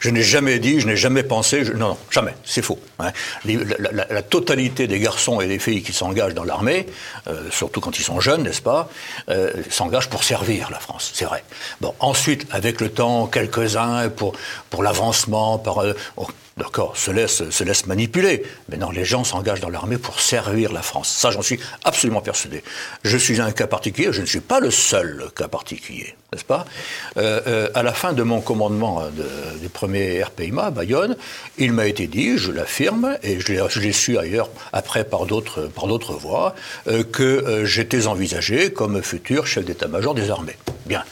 Je, 0.00 0.10
n'ai 0.10 0.22
jamais 0.22 0.58
dit, 0.58 0.80
je 0.80 0.86
n'ai 0.86 0.96
jamais 0.96 1.22
pensé. 1.22 1.62
non, 1.74 1.90
non, 1.90 1.96
jamais. 2.10 2.34
C'est 2.44 2.62
faux. 2.62 2.78
Hein. 2.98 3.12
La, 3.44 4.22
totalité 4.22 4.86
des 4.86 4.98
garçons 4.98 5.40
et 5.40 5.46
des 5.46 5.58
filles 5.58 5.82
qui 5.82 5.92
s'engagent 5.92 6.34
dans 6.34 6.44
l'armée, 6.44 6.86
euh, 7.26 7.50
surtout 7.50 7.80
quand 7.80 7.98
ils 7.98 8.02
sont 8.02 8.20
jeunes, 8.20 8.42
n'est-ce 8.42 8.62
pas, 8.62 8.88
euh, 9.28 9.52
s'engagent 9.70 10.08
pour 10.08 10.24
servir 10.24 10.70
la 10.70 10.78
France. 10.78 11.10
C'est 11.14 11.24
vrai. 11.24 11.44
Bon, 11.80 11.94
ensuite, 12.00 12.46
avec 12.50 12.80
le 12.80 12.90
temps, 12.90 13.26
quelques-uns 13.26 14.08
pour, 14.08 14.34
pour 14.70 14.82
l'avancement, 14.82 15.58
par. 15.58 15.78
Euh, 15.78 15.94
d'accord, 16.60 16.96
se 16.96 17.10
laisse, 17.10 17.48
se 17.50 17.64
laisse 17.64 17.86
manipuler. 17.86 18.44
Mais 18.68 18.76
non, 18.76 18.90
les 18.90 19.04
gens 19.04 19.24
s'engagent 19.24 19.60
dans 19.60 19.70
l'armée 19.70 19.98
pour 19.98 20.20
servir 20.20 20.72
la 20.72 20.82
France. 20.82 21.08
Ça, 21.08 21.30
j'en 21.30 21.42
suis 21.42 21.58
absolument 21.84 22.20
persuadé. 22.20 22.62
Je 23.02 23.16
suis 23.16 23.40
un 23.40 23.50
cas 23.52 23.66
particulier, 23.66 24.12
je 24.12 24.20
ne 24.20 24.26
suis 24.26 24.40
pas 24.40 24.60
le 24.60 24.70
seul 24.70 25.30
cas 25.34 25.48
particulier, 25.48 26.14
n'est-ce 26.32 26.44
pas 26.44 26.64
euh, 27.16 27.40
euh, 27.46 27.68
À 27.74 27.82
la 27.82 27.92
fin 27.92 28.12
de 28.12 28.22
mon 28.22 28.40
commandement 28.40 29.02
du 29.60 29.68
premier 29.68 30.22
RPIMA 30.22 30.64
à 30.64 30.70
Bayonne, 30.70 31.16
il 31.58 31.72
m'a 31.72 31.86
été 31.86 32.06
dit, 32.06 32.38
je 32.38 32.52
l'affirme, 32.52 33.16
et 33.22 33.40
je 33.40 33.80
l'ai 33.80 33.92
su 33.92 34.18
ailleurs 34.18 34.50
après 34.72 35.04
par 35.04 35.26
d'autres 35.26 36.14
voies, 36.14 36.54
euh, 36.86 37.02
que 37.02 37.64
j'étais 37.64 38.06
envisagé 38.06 38.72
comme 38.72 39.02
futur 39.02 39.46
chef 39.46 39.64
d'état-major 39.64 40.14
des 40.14 40.30
armées. 40.30 40.56
Bien. 40.86 41.04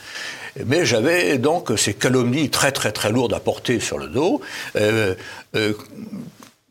Mais 0.65 0.85
j'avais 0.85 1.37
donc 1.37 1.71
ces 1.77 1.93
calomnies 1.93 2.49
très 2.49 2.71
très 2.71 2.91
très 2.91 3.11
lourdes 3.11 3.33
à 3.33 3.39
porter 3.39 3.79
sur 3.79 3.97
le 3.97 4.07
dos, 4.07 4.41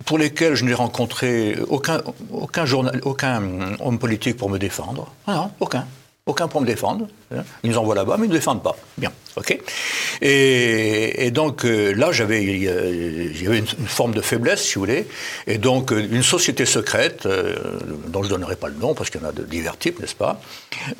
pour 0.04 0.18
lesquelles 0.18 0.54
je 0.54 0.64
n'ai 0.64 0.74
rencontré 0.74 1.56
aucun, 1.68 2.00
aucun, 2.32 2.64
journal, 2.64 3.00
aucun 3.04 3.42
homme 3.80 3.98
politique 3.98 4.36
pour 4.36 4.50
me 4.50 4.58
défendre. 4.58 5.12
Ah 5.26 5.34
non, 5.34 5.50
aucun 5.60 5.86
aucun 6.28 6.47
pour 6.47 6.61
me 6.61 6.66
défendre. 6.66 7.08
Hein. 7.35 7.42
Ils 7.64 7.70
nous 7.70 7.78
envoient 7.78 7.94
là-bas, 7.94 8.16
mais 8.18 8.26
ils 8.26 8.30
ne 8.30 8.35
défendent 8.35 8.62
pas. 8.62 8.76
Bien, 8.99 9.11
ok. 9.37 9.58
Et, 10.20 11.30
donc 11.32 11.64
euh, 11.64 11.92
là, 11.92 12.12
j'avais, 12.12 12.44
y 12.44 12.68
avait 12.68 13.58
une, 13.58 13.66
forme 13.66 14.12
de 14.12 14.20
faiblesse, 14.20 14.62
si 14.62 14.75
vous 14.75 14.82
voulez. 14.82 15.06
Et 15.47 15.58
donc 15.58 15.90
euh, 15.90 16.06
une 16.11 16.23
société 16.23 16.66
secrète, 16.66 17.25
euh, 17.26 17.56
dont 18.08 18.23
je 18.23 18.28
ne 18.28 18.35
donnerai 18.35 18.56
pas 18.56 18.68
le 18.68 18.75
nom 18.75 18.94
parce 18.94 19.11
qu'il 19.11 19.20
y 19.20 19.25
en 19.25 19.28
a 19.28 19.32
de 19.32 19.42
divers 19.42 19.78
types, 19.78 20.00
n'est-ce 20.00 20.14
pas, 20.14 20.40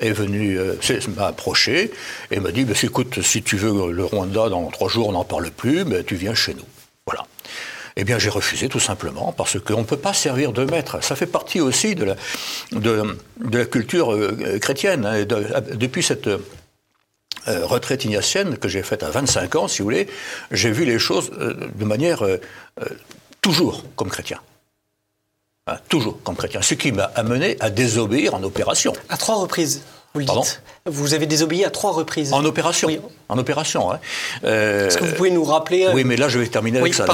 est 0.01 0.13
venue, 0.13 0.59
m'a 1.17 1.27
approché 1.27 1.93
et 2.31 2.41
m'a 2.41 2.51
dit, 2.51 2.65
bah, 2.65 2.75
écoute, 2.83 3.21
si 3.23 3.43
tu 3.43 3.57
veux 3.57 3.93
le 3.93 4.05
Rwanda 4.05 4.49
dans 4.49 4.67
trois 4.69 4.89
jours, 4.89 5.09
on 5.09 5.13
n'en 5.13 5.25
parle 5.25 5.51
plus, 5.51 5.85
mais 5.85 6.03
tu 6.05 6.17
viens 6.17 6.35
chez 6.35 6.55
nous. 6.55 6.65
Voilà. 7.07 7.25
Eh 8.01 8.05
bien, 8.05 8.17
j'ai 8.17 8.31
refusé 8.31 8.69
tout 8.69 8.79
simplement 8.79 9.33
parce 9.33 9.59
qu'on 9.59 9.81
ne 9.81 9.85
peut 9.85 9.97
pas 9.97 10.15
servir 10.15 10.53
de 10.53 10.65
maître. 10.65 11.03
Ça 11.03 11.17
fait 11.17 11.27
partie 11.27 11.61
aussi 11.61 11.97
de 11.97 12.05
la, 12.05 12.17
de, 12.71 13.19
la 13.51 13.65
culture 13.65 14.15
euh, 14.15 14.59
chrétienne. 14.61 15.05
Hein, 15.05 15.25
depuis 15.75 16.05
cette 16.05 16.29
euh, 16.29 16.39
retraite 17.47 18.05
ignatienne 18.05 18.57
que 18.57 18.69
j'ai 18.69 18.85
faite 18.85 19.03
à 19.03 19.11
25 19.11 19.57
ans, 19.57 19.67
si 19.67 19.79
vous 19.79 19.87
voulez, 19.87 20.07
j'ai 20.53 20.71
vu 20.71 20.85
les 20.85 21.01
choses 21.01 21.33
euh, 21.41 21.55
de 21.75 21.85
manière 21.85 22.25
toujours 23.41 23.83
comme 23.97 24.11
chrétien. 24.11 24.39
Hein, 25.67 25.79
toujours 25.89 26.23
comme 26.23 26.37
chrétien. 26.37 26.63
Ce 26.63 26.75
qui 26.75 26.93
m'a 26.93 27.11
amené 27.17 27.57
à 27.59 27.69
désobéir 27.69 28.33
en 28.33 28.45
opération. 28.45 28.93
À 29.09 29.17
trois 29.17 29.35
reprises 29.35 29.83
vous 30.15 30.21
le 30.21 30.27
dites. 30.27 30.63
Vous 30.89 31.15
avez 31.15 31.27
désobéi 31.27 31.65
à 31.65 31.71
trois 31.71 31.93
reprises. 31.93 32.33
En 32.33 32.45
opération. 32.45 32.89
Oui. 32.89 33.01
En 33.29 33.37
opération. 33.37 33.93
Hein. 33.93 34.01
Euh, 34.45 34.87
Est-ce 34.87 34.97
que 34.97 35.05
vous 35.05 35.15
pouvez 35.15 35.31
nous 35.31 35.45
rappeler 35.45 35.85
euh, 35.85 35.93
Oui, 35.93 36.05
mais 36.05 36.17
là, 36.17 36.29
je 36.29 36.39
vais 36.39 36.47
terminer 36.47 36.79
avec 36.79 36.95
ça. 36.95 37.05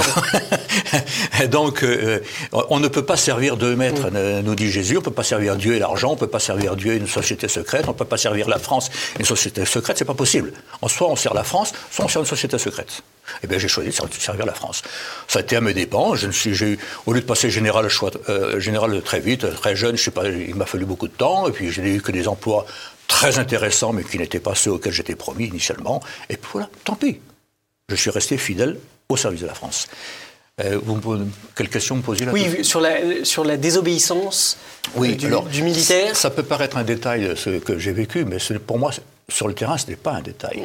Donc, 1.50 1.82
euh, 1.82 2.20
on 2.52 2.78
ne 2.78 2.88
peut 2.88 3.04
pas 3.04 3.16
servir 3.16 3.56
deux 3.56 3.74
maîtres, 3.74 4.10
nous 4.10 4.54
dit 4.54 4.70
Jésus. 4.70 4.96
On 4.96 5.00
ne 5.00 5.04
peut 5.04 5.10
pas 5.10 5.24
servir 5.24 5.56
Dieu 5.56 5.74
et 5.74 5.78
l'argent. 5.78 6.10
On 6.10 6.14
ne 6.14 6.18
peut 6.18 6.28
pas 6.28 6.38
servir 6.38 6.76
Dieu 6.76 6.94
et 6.94 6.96
une 6.96 7.08
société 7.08 7.48
secrète. 7.48 7.84
On 7.86 7.92
ne 7.92 7.96
peut 7.96 8.04
pas 8.04 8.16
servir 8.16 8.48
la 8.48 8.58
France 8.58 8.90
et 9.16 9.20
une 9.20 9.26
société 9.26 9.64
secrète. 9.64 9.98
C'est 9.98 10.04
pas 10.04 10.14
possible. 10.14 10.52
En 10.82 10.88
soit 10.88 11.08
on 11.08 11.16
sert 11.16 11.34
la 11.34 11.44
France, 11.44 11.72
soit 11.90 12.04
on 12.04 12.08
sert 12.08 12.20
une 12.20 12.28
société 12.28 12.58
secrète. 12.58 13.02
Eh 13.42 13.46
bien, 13.46 13.58
j'ai 13.58 13.68
choisi 13.68 13.88
de 13.88 14.14
servir 14.20 14.44
la 14.44 14.52
France. 14.52 14.82
Ça 15.28 15.38
a 15.38 15.42
été 15.42 15.56
à 15.56 15.62
mes 15.62 15.72
dépens. 15.72 16.14
Je 16.14 16.30
suis, 16.30 16.54
j'ai 16.54 16.78
au 17.06 17.12
lieu 17.12 17.22
de 17.22 17.26
passer 17.26 17.48
général, 17.50 17.88
choix, 17.88 18.10
général 18.58 19.00
très 19.00 19.18
vite, 19.18 19.50
très 19.54 19.74
jeune, 19.74 19.96
je 19.96 20.02
sais 20.04 20.10
pas, 20.10 20.28
il 20.28 20.54
m'a 20.54 20.66
fallu 20.66 20.84
beaucoup 20.84 21.08
de 21.08 21.12
temps. 21.14 21.48
Et 21.48 21.50
puis, 21.50 21.70
je 21.70 21.80
n'ai 21.80 21.94
eu 21.94 22.02
que 22.02 22.12
des 22.12 22.28
emplois 22.28 22.66
très 23.08 23.38
intéressants, 23.38 23.92
mais 23.92 24.04
qui 24.04 24.18
n'étaient 24.18 24.40
pas 24.40 24.54
ceux 24.54 24.72
auxquels 24.72 24.92
j'étais 24.92 25.16
promis 25.16 25.46
initialement. 25.46 26.02
Et 26.28 26.36
puis 26.36 26.50
voilà, 26.52 26.68
tant 26.84 26.94
pis. 26.94 27.20
Je 27.88 27.96
suis 27.96 28.10
resté 28.10 28.38
fidèle 28.38 28.78
au 29.08 29.16
service 29.16 29.42
de 29.42 29.46
la 29.46 29.54
France. 29.54 29.88
Euh, 30.62 30.78
vous, 30.82 31.18
quelle 31.56 31.68
question 31.68 31.96
me 31.96 32.02
posez 32.02 32.24
là 32.24 32.32
Oui, 32.32 32.64
sur 32.64 32.80
la, 32.80 33.24
sur 33.24 33.44
la 33.44 33.56
désobéissance 33.56 34.56
oui, 34.94 35.16
du, 35.16 35.28
du, 35.50 35.62
militaire. 35.62 36.14
Ça, 36.14 36.30
peut 36.30 36.44
paraître 36.44 36.76
un 36.76 36.84
détail, 36.84 37.32
ce 37.36 37.50
que 37.58 37.76
j'ai 37.76 37.92
vécu, 37.92 38.24
mais 38.24 38.38
pour 38.64 38.78
moi, 38.78 38.92
sur 39.28 39.48
le 39.48 39.54
terrain, 39.54 39.76
ce 39.78 39.88
n'est 39.88 39.96
pas 39.96 40.12
un 40.12 40.22
détail. 40.22 40.62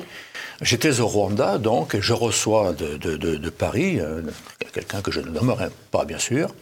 J'étais 0.62 1.00
au 1.00 1.08
Rwanda, 1.08 1.58
donc, 1.58 1.96
et 1.96 2.01
je 2.01 2.13
reçois 2.13 2.74
de, 2.74 2.98
de, 2.98 3.50
Paris, 3.50 4.00
euh, 4.00 4.22
quelqu'un 4.74 5.01
que 5.01 5.12
je 5.12 5.22
ne 5.22 5.29
nommerai 5.31 5.69
pas, 5.89 6.05
bien 6.05 6.19
sûr, 6.19 6.53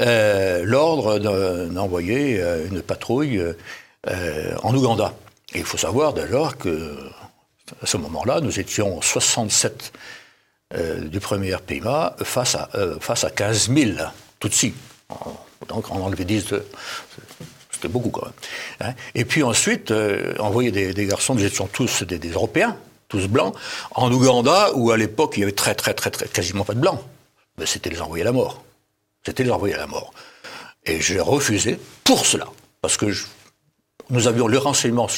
euh, 0.00 0.62
l'ordre 0.64 1.18
d'envoyer 1.18 2.42
une 2.70 2.82
patrouille 2.82 3.42
euh, 4.08 4.54
en 4.62 4.74
Ouganda. 4.74 5.14
Et 5.52 5.58
il 5.58 5.64
faut 5.64 5.76
savoir 5.76 6.14
d'ailleurs 6.14 6.56
que 6.56 6.96
à 7.82 7.86
ce 7.86 7.98
moment-là, 7.98 8.40
nous 8.40 8.58
étions 8.58 9.00
67 9.02 9.92
euh, 10.74 11.00
du 11.00 11.20
premier 11.20 11.54
RPIMA 11.54 12.16
face 12.22 12.54
à, 12.54 12.70
euh, 12.76 12.98
face 12.98 13.24
à 13.24 13.30
15 13.30 13.70
000 13.70 13.90
Tutsis. 14.38 14.72
Donc 15.68 15.90
on 15.90 16.02
enlevé 16.02 16.24
10 16.24 16.54
C'était 17.70 17.88
beaucoup 17.88 18.08
quand 18.08 18.24
même. 18.24 18.32
Hein. 18.80 18.94
Et 19.14 19.26
puis 19.26 19.42
ensuite, 19.42 19.92
envoyer 20.38 20.70
des, 20.70 21.06
garçons, 21.06 21.34
nous 21.34 21.44
étions 21.44 21.66
tous 21.66 22.02
des, 22.02 22.18
des, 22.18 22.30
Européens, 22.30 22.78
tous 23.08 23.28
blancs, 23.28 23.54
en 23.90 24.10
Ouganda, 24.10 24.70
où 24.74 24.92
à 24.92 24.96
l'époque 24.96 25.34
il 25.36 25.40
y 25.40 25.42
avait 25.42 25.52
très, 25.52 25.74
très, 25.74 25.92
très, 25.92 26.10
très, 26.10 26.26
quasiment 26.26 26.64
pas 26.64 26.74
de 26.74 26.80
blancs. 26.80 27.00
Mais 27.58 27.66
c'était 27.66 27.90
les 27.90 28.00
envoyer 28.00 28.22
à 28.22 28.26
la 28.26 28.32
mort. 28.32 28.64
C'était 29.26 29.44
les 29.44 29.50
envoyer 29.50 29.74
à 29.74 29.78
la 29.78 29.86
mort. 29.86 30.14
Et 30.86 31.02
j'ai 31.02 31.20
refusé 31.20 31.78
pour 32.04 32.24
cela. 32.24 32.46
Parce 32.80 32.96
que 32.96 33.10
je, 33.10 33.26
nous 34.10 34.28
avions 34.28 34.46
le 34.46 34.58
renseignement, 34.58 35.08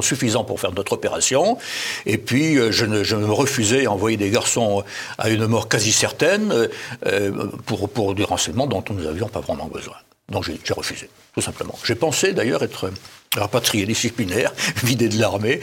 suffisant 0.00 0.44
pour 0.44 0.60
faire 0.60 0.72
notre 0.72 0.92
opération. 0.92 1.58
Et 2.06 2.18
puis, 2.18 2.58
euh, 2.58 2.70
je, 2.70 2.84
me 2.86 3.32
refusais 3.32 3.86
à 3.86 3.92
envoyer 3.92 4.16
des 4.16 4.30
garçons 4.30 4.82
à 5.18 5.30
une 5.30 5.46
mort 5.46 5.68
quasi 5.68 5.92
certaine 5.92 6.52
euh, 6.52 6.68
euh, 7.06 7.46
pour, 7.66 7.88
pour 7.88 8.14
des 8.14 8.24
renseignements 8.24 8.66
dont 8.66 8.84
nous 8.90 9.04
n'avions 9.04 9.28
pas 9.28 9.40
vraiment 9.40 9.66
besoin. 9.66 9.96
Donc 10.30 10.44
j'ai 10.44 10.74
refusé, 10.74 11.10
tout 11.34 11.40
simplement. 11.40 11.76
J'ai 11.84 11.96
pensé 11.96 12.32
d'ailleurs 12.32 12.62
être 12.62 12.90
rapatrié 13.36 13.84
disciplinaire, 13.84 14.52
vidé 14.84 15.08
de 15.08 15.18
l'armée. 15.18 15.60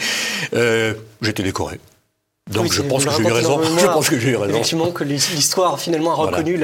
Euh, 0.54 0.94
J'étais 1.22 1.44
décoré. 1.44 1.80
Donc 2.50 2.72
je, 2.72 2.82
pense 2.82 3.06
que 3.06 3.12
j'ai 3.12 3.24
eu 3.24 3.32
raison. 3.32 3.62
je 3.78 3.86
pense 3.86 4.10
que 4.10 4.20
j'ai 4.20 4.30
eu 4.30 4.36
raison. 4.36 4.54
Effectivement, 4.54 4.92
que 4.92 5.04
l'histoire 5.04 5.80
finalement 5.80 6.12
a 6.12 6.16
reconnu 6.16 6.60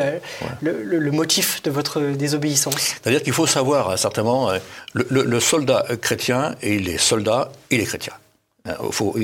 le, 0.61 1.11
motif 1.11 1.61
de 1.63 1.71
votre 1.71 1.99
désobéissance. 2.01 2.95
C'est-à-dire 3.01 3.21
qu'il 3.21 3.33
faut 3.33 3.47
savoir, 3.47 3.89
hein, 3.89 3.97
certainement, 3.97 4.49
euh, 4.49 4.59
le, 4.93 5.39
soldat 5.39 5.85
chrétien 6.01 6.55
et 6.61 6.79
les 6.79 6.97
soldats, 6.97 7.51
il 7.69 7.81
est 7.81 7.85
chrétien. 7.85 8.13
Faut, 8.91 9.15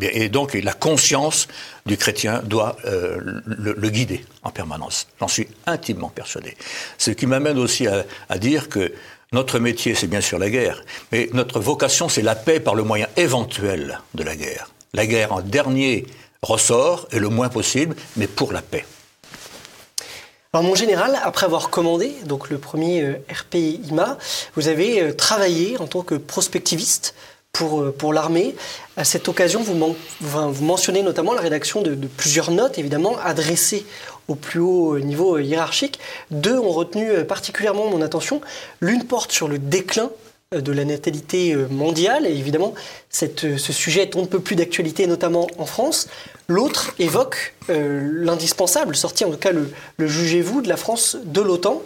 et 0.00 0.28
donc 0.28 0.54
la 0.54 0.72
conscience 0.72 1.46
du 1.86 1.96
chrétien 1.96 2.42
doit 2.42 2.76
euh, 2.86 3.18
le, 3.44 3.90
guider 3.90 4.24
en 4.42 4.50
permanence. 4.50 5.06
J'en 5.20 5.28
suis 5.28 5.46
intimement 5.66 6.08
persuadé. 6.08 6.56
Ce 6.98 7.10
qui 7.10 7.26
m'amène 7.26 7.58
aussi 7.58 7.86
à, 7.86 8.04
à 8.28 8.38
dire 8.38 8.68
que 8.68 8.92
notre 9.32 9.58
métier, 9.58 9.94
c'est 9.94 10.08
bien 10.08 10.20
sûr 10.20 10.38
la 10.38 10.50
guerre, 10.50 10.82
mais 11.12 11.28
notre 11.32 11.60
vocation, 11.60 12.08
c'est 12.08 12.22
la 12.22 12.34
paix 12.34 12.60
par 12.60 12.74
le 12.74 12.82
moyen 12.82 13.06
éventuel 13.16 14.00
de 14.14 14.24
la 14.24 14.34
guerre 14.34 14.68
la 14.94 15.06
guerre 15.06 15.32
en 15.32 15.40
dernier 15.40 16.06
ressort, 16.42 17.06
et 17.12 17.18
le 17.18 17.28
moins 17.28 17.48
possible, 17.48 17.96
mais 18.16 18.26
pour 18.26 18.52
la 18.52 18.62
paix. 18.62 18.84
Alors 20.52 20.64
mon 20.64 20.74
général, 20.74 21.18
après 21.22 21.46
avoir 21.46 21.70
commandé 21.70 22.12
donc 22.26 22.50
le 22.50 22.58
premier 22.58 23.02
euh, 23.02 23.24
RPIMA, 23.32 24.18
vous 24.54 24.68
avez 24.68 25.00
euh, 25.00 25.14
travaillé 25.14 25.78
en 25.78 25.86
tant 25.86 26.02
que 26.02 26.14
prospectiviste 26.14 27.14
pour, 27.52 27.80
euh, 27.80 27.90
pour 27.90 28.12
l'armée. 28.12 28.54
À 28.98 29.04
cette 29.04 29.28
occasion, 29.28 29.62
vous, 29.62 29.96
vous, 30.20 30.64
mentionnez 30.64 31.02
notamment 31.02 31.32
la 31.32 31.40
rédaction 31.40 31.80
de, 31.80 31.94
de, 31.94 32.06
plusieurs 32.06 32.50
notes, 32.50 32.76
évidemment, 32.76 33.16
adressées 33.24 33.86
au 34.28 34.34
plus 34.34 34.60
haut 34.60 34.98
niveau 34.98 35.38
hiérarchique. 35.38 35.98
Deux 36.30 36.58
ont 36.58 36.70
retenu 36.70 37.24
particulièrement 37.24 37.88
mon 37.88 38.02
attention. 38.02 38.42
L'une 38.80 39.04
porte 39.04 39.32
sur 39.32 39.48
le 39.48 39.58
déclin 39.58 40.10
de 40.60 40.72
la 40.72 40.84
natalité 40.84 41.54
euh, 41.54 41.66
mondiale, 41.68 42.26
et 42.26 42.30
évidemment, 42.30 42.74
euh, 43.22 43.58
ce 43.58 43.72
sujet 43.72 44.02
est 44.02 44.16
on 44.16 44.22
ne 44.22 44.26
peut 44.26 44.40
plus 44.40 44.56
d'actualité, 44.56 45.06
notamment 45.06 45.46
en 45.58 45.66
France. 45.66 46.08
L'autre 46.48 46.94
évoque 46.98 47.54
euh, 47.70 48.00
l'indispensable, 48.12 48.96
sorti 48.96 49.24
en 49.24 49.30
tout 49.30 49.38
cas 49.38 49.52
le, 49.52 49.70
jugez-vous, 50.06 50.62
de 50.62 50.68
la 50.68 50.76
France 50.76 51.16
de 51.24 51.40
l'OTAN. 51.40 51.82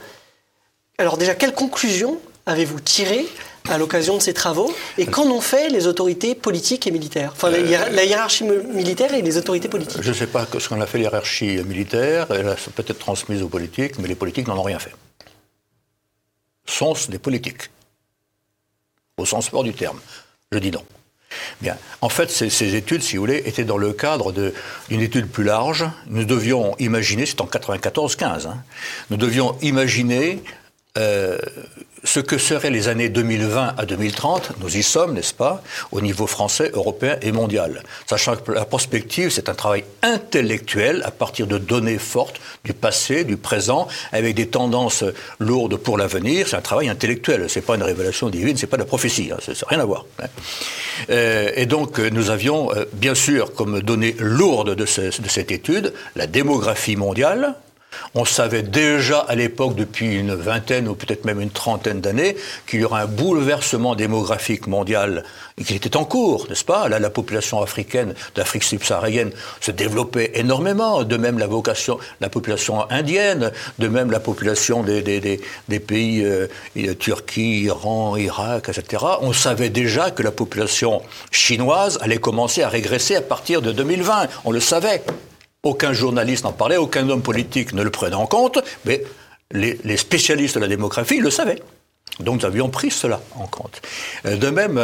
Alors 0.99 1.19
déjà, 1.19 1.35
quelles 1.35 1.55
conclusions 1.55 2.19
avez-vous 2.47 2.81
tirées 2.81 3.27
à 3.69 3.79
l'occasion 3.79 4.17
de 4.17 4.23
ces 4.23 4.33
travaux 4.33 4.73
Et 4.97 5.07
qu'en 5.07 5.27
ont 5.27 5.41
fait 5.41 5.69
les 5.69 5.87
autorités 5.87 6.35
politiques 6.35 6.87
et 6.87 6.91
militaires? 6.91 7.33
Enfin, 7.35 7.51
la, 7.51 8.05
hiérarchie 8.05 8.45
militaire 8.45 9.13
et 9.13 9.21
les 9.21 9.37
autorités 9.37 9.69
politiques. 9.69 10.03
Je 10.03 10.09
ne 10.09 10.15
sais 10.15 10.29
pas 10.29 10.47
ce 10.59 10.69
qu'on 10.69 10.81
a 10.81 10.87
fait, 10.87 10.99
la 10.99 11.05
hiérarchie 11.05 11.59
militaire. 11.65 12.29
Elle 12.31 12.49
a 12.49 12.57
peut-être 12.75 12.99
transmise 12.99 13.43
aux 13.43 13.49
politiques, 13.49 13.99
mais 13.99 14.09
les 14.09 14.15
politiques 14.15 14.49
n'en 14.49 14.57
ont 14.57 14.63
rien 14.63 14.79
fait. 14.79 14.95
Sont 16.65 16.95
des 17.09 17.19
politiques 17.19 17.71
au 19.19 19.25
sens 19.25 19.49
fort 19.49 19.65
du 19.65 19.73
terme. 19.73 19.99
Je 20.53 20.59
dis 20.59 20.71
non. 20.71 20.85
Bien. 21.63 21.77
En 22.03 22.11
fait, 22.11 22.31
ces, 22.31 22.75
études, 22.75 23.03
si 23.03 23.17
vous 23.17 23.23
voulez, 23.23 23.43
étaient 23.47 23.65
dans 23.65 23.79
le 23.79 23.93
cadre 23.95 24.33
d'une 24.33 25.01
étude 25.01 25.27
plus 25.27 25.45
large. 25.45 25.87
Nous 26.07 26.25
devions 26.25 26.77
imaginer, 26.79 27.25
c'est 27.25 27.41
en 27.41 27.47
94-15, 27.47 28.47
hein, 28.47 28.63
nous 29.11 29.17
devions 29.17 29.57
imaginer 29.63 30.43
euh, 30.97 31.39
ce 32.07 32.21
que 32.21 32.39
seraient 32.39 32.71
les 32.71 32.89
années 32.89 33.09
2020 33.09 33.75
à 33.77 33.85
2030, 33.85 34.53
nous 34.61 34.77
y 34.77 34.83
sommes, 34.83 35.15
n'est-ce 35.15 35.35
pas, 35.35 35.63
au 35.91 36.01
niveau 36.01 36.27
français, 36.27 36.71
européen 36.73 37.17
et 37.21 37.33
mondial. 37.33 37.83
Sachant 38.07 38.37
que 38.37 38.53
la 38.53 38.65
prospective, 38.65 39.31
c'est 39.31 39.49
un 39.49 39.55
travail 39.55 39.85
intellectuel 40.03 41.03
à 41.05 41.11
partir 41.11 41.47
de 41.47 41.59
données 41.59 41.99
fortes 41.99 42.41
du 42.65 42.73
passé, 42.75 43.25
du 43.25 43.37
présent, 43.37 43.89
avec 44.13 44.37
des 44.37 44.47
tendances 44.47 45.05
lourdes 45.41 45.77
pour 45.77 45.99
l'avenir. 45.99 46.47
C'est 46.49 46.57
un 46.57 46.61
travail 46.61 46.89
intellectuel, 46.89 47.47
c'est 47.49 47.61
pas 47.61 47.75
une 47.75 47.83
révélation 47.83 48.31
divine, 48.31 48.57
c'est 48.57 48.69
pas 48.69 48.77
de 48.77 48.83
la 48.83 48.87
prophétie, 48.87 49.31
hein, 49.33 49.39
ça 49.41 49.53
n'a 49.53 49.59
rien 49.69 49.81
à 49.81 49.85
voir. 49.85 50.07
Hein. 50.23 50.27
Euh, 51.11 51.51
et 51.57 51.67
donc, 51.67 51.99
nous 51.99 52.31
avions, 52.31 52.73
euh, 52.73 52.85
bien 52.93 53.15
sûr, 53.15 53.53
comme 53.53 53.81
données 53.81 54.15
lourdes 54.19 54.71
de, 54.71 54.85
de 54.85 55.29
cette 55.29 55.51
étude, 55.51 55.93
la 56.15 56.27
démographie 56.27 56.97
mondiale, 56.97 57.57
On 58.15 58.25
savait 58.25 58.63
déjà 58.63 59.19
à 59.21 59.35
l'époque, 59.35 59.75
depuis 59.75 60.15
une 60.15 60.35
vingtaine 60.35 60.89
ou 60.89 60.95
peut-être 60.95 61.25
même 61.25 61.41
une 61.41 61.51
trentaine 61.51 62.01
d'années, 62.01 62.37
qu'il 62.67 62.81
y 62.81 62.85
aurait 62.85 63.03
un 63.03 63.07
bouleversement 63.07 63.95
démographique 63.95 64.67
mondial 64.67 65.25
qui 65.65 65.75
était 65.75 65.97
en 65.97 66.05
cours, 66.05 66.47
n'est-ce 66.49 66.65
pas? 66.65 66.89
Là, 66.89 66.99
la 66.99 67.09
population 67.09 67.63
africaine 67.63 68.15
d'Afrique 68.35 68.63
subsaharienne 68.63 69.31
se 69.61 69.71
développait 69.71 70.33
énormément, 70.35 71.03
de 71.03 71.17
même 71.17 71.39
la, 71.39 71.49
population 72.29 72.91
indienne, 72.91 73.53
de 73.79 73.89
même 73.89 74.11
la 74.11 74.21
population 74.21 74.83
des, 74.83 75.03
des, 75.03 75.81
pays 75.81 76.23
euh, 76.25 76.47
Turquie, 76.99 77.63
Iran, 77.63 78.17
Irak, 78.17 78.69
etc. 78.69 79.03
On 79.23 79.33
savait 79.33 79.71
déjà 79.71 80.11
que 80.11 80.23
la 80.23 80.31
population 80.31 81.01
chinoise 81.31 81.99
allait 82.03 82.19
commencer 82.19 82.63
à 82.63 82.69
régresser 82.69 83.17
à 83.17 83.23
partir 83.23 83.63
de 83.63 83.73
2020. 83.73 84.29
On 84.45 84.51
le 84.51 84.61
savait. 84.61 85.03
Aucun 85.67 85.93
journaliste 85.93 86.45
n'en 86.45 86.53
parlait, 86.53 86.77
aucun 86.77 87.09
homme 87.09 87.23
politique 87.23 87.73
ne 87.73 87.83
le 87.83 87.91
prenait 87.91 88.15
en 88.15 88.29
compte, 88.29 88.61
mais 88.85 89.03
les, 89.51 89.97
spécialistes 89.97 90.55
de 90.55 90.61
la 90.61 90.69
démographie 90.69 91.19
le 91.19 91.29
savaient. 91.29 91.61
Donc 92.21 92.43
nous 92.43 92.47
avions 92.47 92.69
pris 92.69 92.93
cela 92.93 93.21
en 93.35 93.49
compte. 93.49 93.83
Euh, 94.27 94.37
de 94.37 94.49
même, 94.49 94.79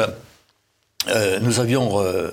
euh, 1.07 1.39
nous 1.39 1.61
avions 1.61 2.01
euh, 2.01 2.31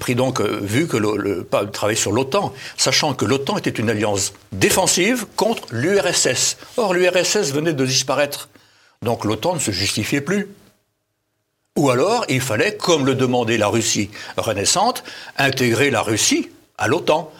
pris 0.00 0.14
donc 0.14 0.40
vu 0.40 0.88
que 0.88 0.96
le, 0.96 1.18
le 1.18 1.94
sur 1.94 2.12
l'OTAN, 2.12 2.54
sachant 2.78 3.12
que 3.12 3.26
l'OTAN 3.26 3.58
était 3.58 3.68
une 3.68 3.90
alliance 3.90 4.32
défensive 4.52 5.26
contre 5.36 5.64
l'URSS. 5.70 6.56
Or 6.78 6.94
l'URSS 6.94 7.52
venait 7.52 7.74
de 7.74 7.84
disparaître, 7.84 8.48
donc 9.02 9.26
l'OTAN 9.26 9.52
ne 9.52 9.60
se 9.60 9.70
justifiait 9.70 10.22
plus. 10.22 10.48
Ou 11.76 11.90
alors 11.90 12.24
il 12.30 12.40
fallait, 12.40 12.74
comme 12.78 13.04
le 13.04 13.14
demandait 13.14 13.58
la 13.58 13.68
Russie 13.68 14.08
renaissante, 14.38 15.04
intégrer 15.36 15.90
la 15.90 16.00
Russie 16.00 16.48
à 16.78 16.88
l'OTAN 16.88 17.30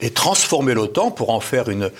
et 0.00 0.10
transformer 0.10 0.74
l'OTAN 0.74 1.10
pour 1.10 1.30
en 1.30 1.40
faire 1.40 1.68
une, 1.68 1.90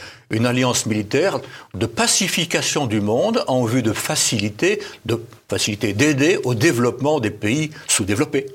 alliance 0.47 0.87
militaire 0.87 1.41
de 1.75 1.87
pacification 1.87 2.87
du 2.87 3.01
monde 3.01 3.45
en 3.49 3.65
vue 3.65 3.83
de 3.83 3.93
faciliter, 3.93 4.81
de 5.05 5.21
faciliter, 5.49 5.93
d'aider 5.93 6.39
au 6.45 6.55
développement 6.55 7.19
des 7.19 7.31
pays 7.31 7.71
sous-développés. 7.89 8.47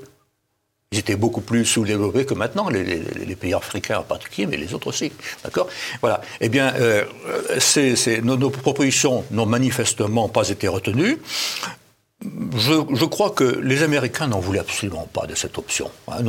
Ils 0.92 0.98
étaient 0.98 1.16
beaucoup 1.16 1.40
plus 1.40 1.64
sous-développés 1.64 2.24
que 2.24 2.34
maintenant, 2.34 2.68
les, 2.70 3.34
pays 3.34 3.52
africains 3.52 3.98
en 3.98 4.02
particulier, 4.04 4.46
mais 4.46 4.56
les 4.56 4.74
autres 4.74 4.86
aussi. 4.86 5.12
D'accord? 5.42 5.66
Voilà. 6.00 6.20
Eh 6.40 6.48
bien, 6.48 6.72
euh, 6.76 7.04
nos, 8.22 8.50
propositions 8.50 9.24
n'ont 9.30 9.46
manifestement 9.46 10.28
pas 10.28 10.48
été 10.48 10.68
retenues 10.68 11.18
je, 12.22 13.04
crois 13.04 13.30
que 13.30 13.44
les 13.44 13.82
Américains 13.82 14.26
n'en 14.26 14.40
voulaient 14.40 14.60
absolument 14.60 15.08
pas 15.12 15.26
de 15.26 15.34
cette 15.34 15.58
option. 15.58 15.90
Hein. 16.08 16.22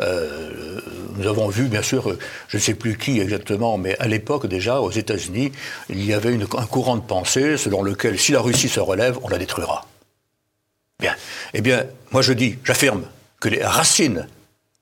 Euh, 0.00 0.80
nous 1.16 1.26
avons 1.26 1.48
vu, 1.48 1.64
bien 1.64 1.82
sûr, 1.82 2.16
je 2.48 2.56
ne 2.56 2.62
sais 2.62 2.74
plus 2.74 2.96
qui 2.96 3.20
exactement, 3.20 3.78
mais 3.78 3.96
à 3.98 4.08
l'époque 4.08 4.46
déjà, 4.46 4.80
aux 4.80 4.90
États-Unis, 4.90 5.52
il 5.88 6.04
y 6.04 6.12
avait 6.12 6.34
un 6.34 6.66
courant 6.66 6.96
de 6.96 7.02
pensée 7.02 7.56
selon 7.56 7.82
lequel 7.82 8.18
si 8.18 8.32
la 8.32 8.40
Russie 8.40 8.68
se 8.68 8.80
relève, 8.80 9.18
on 9.22 9.28
la 9.28 9.38
détruira. 9.38 9.86
Bien. 11.00 11.14
Eh 11.54 11.60
bien, 11.60 11.84
moi 12.10 12.22
je 12.22 12.32
dis, 12.32 12.58
j'affirme 12.64 13.04
que 13.40 13.48
les 13.48 13.64
racines 13.64 14.26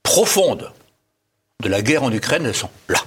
profondes 0.02 0.72
de 1.62 1.68
la 1.68 1.82
guerre 1.82 2.04
en 2.04 2.12
Ukraine, 2.12 2.52
sont 2.52 2.70
là 2.88 3.00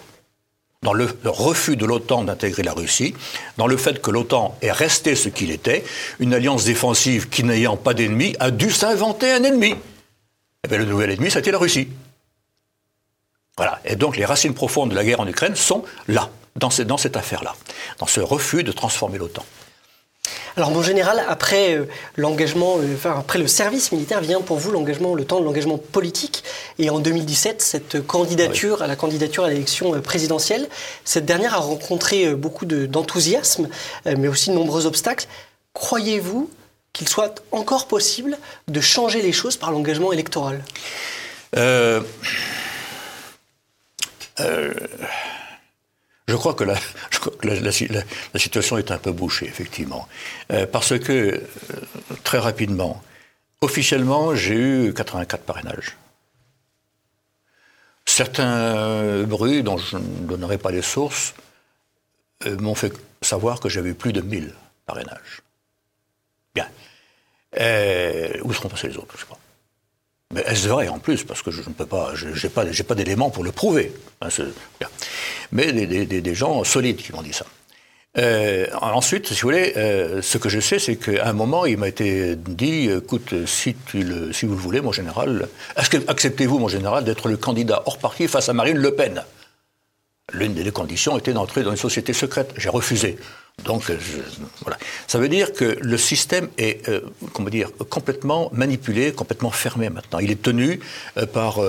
dans 0.81 0.93
le 0.93 1.09
refus 1.25 1.75
de 1.75 1.85
l'OTAN 1.85 2.23
d'intégrer 2.23 2.63
la 2.63 2.73
Russie, 2.73 3.13
dans 3.57 3.67
le 3.67 3.75
fait 3.75 4.01
que 4.01 4.11
l'OTAN 4.11 4.57
est 4.61 4.71
resté 4.71 5.15
ce 5.15 5.27
qu'il 5.27 5.51
était, 5.51 5.83
une 6.19 6.33
alliance 6.33 6.63
défensive 6.63 7.27
qui 7.27 7.43
n'ayant 7.43 7.75
pas 7.75 7.93
d'ennemi 7.93 8.35
a 8.39 8.49
dû 8.49 8.71
s'inventer 8.71 9.31
un 9.31 9.43
ennemi. 9.43 9.71
Et 9.71 9.77
eh 10.65 10.67
bien, 10.67 10.77
le 10.77 10.85
nouvel 10.85 11.11
ennemi, 11.11 11.31
c'était 11.31 11.51
la 11.51 11.57
Russie. 11.57 11.89
Voilà. 13.57 13.81
Et 13.83 13.97
donc 13.97 14.15
les 14.15 14.23
racines 14.23 14.53
profondes 14.53 14.89
de 14.89 14.95
la 14.95 15.03
guerre 15.03 15.19
en 15.19 15.27
Ukraine 15.27 15.55
sont 15.55 15.83
là, 16.07 16.29
dans, 16.55 16.69
dans 16.85 16.97
cette 16.97 17.17
affaire-là, 17.17 17.55
dans 17.97 18.07
ce 18.07 18.21
refus 18.21 18.63
de 18.63 18.71
transformer 18.71 19.17
l'OTAN. 19.17 19.45
Alors 20.57 20.71
mon 20.71 20.81
général, 20.81 21.23
après 21.27 21.75
euh, 21.75 21.85
l'engagement, 22.15 22.77
euh, 22.79 22.95
enfin, 22.95 23.15
après 23.17 23.39
le 23.39 23.47
service 23.47 23.91
militaire, 23.91 24.21
vient 24.21 24.41
pour 24.41 24.57
vous 24.57 24.71
l'engagement, 24.71 25.15
le 25.15 25.25
temps 25.25 25.39
de 25.39 25.45
l'engagement 25.45 25.77
politique. 25.77 26.43
Et 26.77 26.89
en 26.89 26.99
2017, 26.99 27.61
cette 27.61 28.05
candidature 28.05 28.81
à 28.81 28.87
la 28.87 28.95
candidature 28.95 29.43
à 29.43 29.49
l'élection 29.49 29.95
euh, 29.95 29.99
présidentielle, 29.99 30.67
cette 31.05 31.25
dernière 31.25 31.53
a 31.53 31.59
rencontré 31.59 32.33
beaucoup 32.35 32.65
d'enthousiasme, 32.65 33.69
mais 34.05 34.27
aussi 34.27 34.49
de 34.49 34.55
nombreux 34.55 34.85
obstacles. 34.85 35.27
Croyez-vous 35.73 36.49
qu'il 36.93 37.07
soit 37.07 37.43
encore 37.51 37.87
possible 37.87 38.37
de 38.67 38.81
changer 38.81 39.21
les 39.21 39.31
choses 39.31 39.57
par 39.57 39.71
l'engagement 39.71 40.11
électoral? 40.11 40.63
Je 46.29 46.35
crois 46.35 46.53
que 46.53 46.63
la, 47.43 47.71
situation 47.71 48.77
est 48.77 48.91
un 48.91 48.97
peu 48.97 49.11
bouchée, 49.11 49.47
effectivement. 49.47 50.07
Euh, 50.51 50.65
parce 50.65 50.97
que, 50.99 51.11
euh, 51.11 51.41
très 52.23 52.37
rapidement, 52.37 53.01
officiellement, 53.61 54.35
j'ai 54.35 54.55
eu 54.55 54.93
84 54.93 55.43
parrainages. 55.43 55.97
Certains 58.05 59.23
bruits, 59.23 59.63
dont 59.63 59.77
je 59.77 59.97
ne 59.97 60.27
donnerai 60.27 60.57
pas 60.57 60.71
les 60.71 60.81
sources, 60.81 61.33
euh, 62.45 62.57
m'ont 62.57 62.75
fait 62.75 62.93
savoir 63.21 63.59
que 63.59 63.69
j'avais 63.69 63.93
plus 63.93 64.13
de 64.13 64.21
1000 64.21 64.53
parrainages. 64.85 65.41
Bien. 66.55 66.67
où 68.43 68.53
seront 68.53 68.69
passés 68.69 68.89
les 68.89 68.97
autres 68.97 69.15
Je 69.15 69.21
sais 69.21 69.27
pas. 69.27 69.38
Mais 70.33 70.41
est-ce 70.41 70.67
vrai 70.67 70.87
en 70.89 70.99
plus 70.99 71.23
Parce 71.23 71.41
que 71.41 71.49
je 71.49 71.61
ne 71.61 71.73
peux 71.73 71.87
pas, 71.87 72.11
je 72.13 72.27
n'ai 72.27 72.49
pas, 72.49 72.63
pas 72.87 72.95
d'éléments 72.95 73.31
pour 73.31 73.43
le 73.43 73.51
prouver. 73.51 73.91
Hein, 74.21 74.29
mais 75.51 75.71
des, 75.71 76.35
gens 76.35 76.63
solides 76.63 76.97
qui 76.97 77.11
m'ont 77.13 77.23
dit 77.23 77.33
ça. 77.33 77.47
Euh, 78.19 78.67
ensuite, 78.79 79.27
si 79.27 79.41
vous 79.41 79.47
voulez, 79.47 79.73
euh, 79.75 80.21
ce 80.21 80.37
que 80.37 80.47
je 80.47 80.59
sais, 80.59 80.77
c'est 80.77 80.97
qu'à 80.97 81.27
un 81.27 81.33
moment, 81.33 81.65
il 81.65 81.77
m'a 81.77 81.87
été 81.87 82.35
dit, 82.35 82.89
écoute, 82.89 83.47
si, 83.47 83.75
le, 83.95 84.31
si 84.31 84.45
vous 84.45 84.53
le 84.53 84.59
voulez, 84.59 84.81
mon 84.81 84.91
général, 84.91 85.47
acceptez-vous, 85.75 86.59
mon 86.59 86.67
général, 86.67 87.03
d'être 87.05 87.27
le 87.27 87.37
candidat 87.37 87.81
hors 87.87 87.97
parti 87.97 88.27
face 88.27 88.49
à 88.49 88.53
Marine 88.53 88.77
Le 88.77 88.93
Pen? 88.93 89.23
L'une 90.31 90.53
des 90.53 90.71
conditions 90.71 91.17
était 91.17 91.33
d'entrer 91.33 91.63
dans 91.63 91.71
une 91.71 91.77
société 91.77 92.13
secrète. 92.13 92.53
J'ai 92.55 92.69
refusé. 92.69 93.17
Donc, 93.65 93.89
euh, 93.89 93.97
voilà. 94.61 94.77
Ça 95.07 95.19
veut 95.19 95.29
dire 95.29 95.53
que 95.53 95.77
le 95.81 95.97
système 95.97 96.49
est, 96.57 96.87
euh, 96.89 97.01
comment 97.33 97.49
dire, 97.49 97.69
complètement 97.89 98.49
manipulé, 98.53 99.11
complètement 99.11 99.51
fermé 99.51 99.89
maintenant. 99.89 100.19
Il 100.19 100.31
est 100.31 100.41
tenu 100.41 100.79
euh, 101.17 101.25
par 101.25 101.59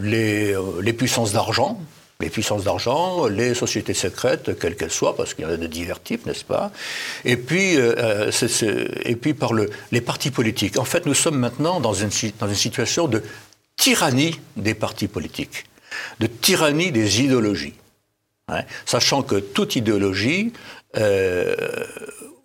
les, 0.00 0.92
puissances 0.96 1.32
d'argent, 1.32 1.80
les 2.20 2.30
puissances 2.30 2.64
d'argent, 2.64 3.26
les 3.26 3.54
sociétés 3.54 3.94
secrètes, 3.94 4.58
quelles 4.58 4.76
qu'elles 4.76 4.90
soient, 4.90 5.16
parce 5.16 5.34
qu'il 5.34 5.44
y 5.44 5.48
en 5.48 5.50
a 5.50 5.56
de 5.56 5.66
divers 5.66 6.02
types, 6.02 6.26
n'est-ce 6.26 6.44
pas? 6.44 6.70
Et 7.24 7.36
puis, 7.36 7.74
et 7.74 9.16
puis 9.16 9.34
par 9.34 9.52
le, 9.52 9.70
les 9.92 10.00
partis 10.00 10.30
politiques. 10.30 10.78
En 10.78 10.84
fait, 10.84 11.06
nous 11.06 11.14
sommes 11.14 11.38
maintenant 11.38 11.80
dans 11.80 11.94
une, 11.94 12.10
dans 12.38 12.48
une 12.48 12.54
situation 12.54 13.08
de 13.08 13.22
tyrannie 13.76 14.40
des 14.56 14.74
partis 14.74 15.08
politiques, 15.08 15.66
de 16.20 16.26
tyrannie 16.26 16.92
des 16.92 17.20
idéologies. 17.22 17.74
Sachant 18.84 19.22
que 19.22 19.36
toute 19.36 19.76
idéologie, 19.76 20.52
euh, 20.96 21.56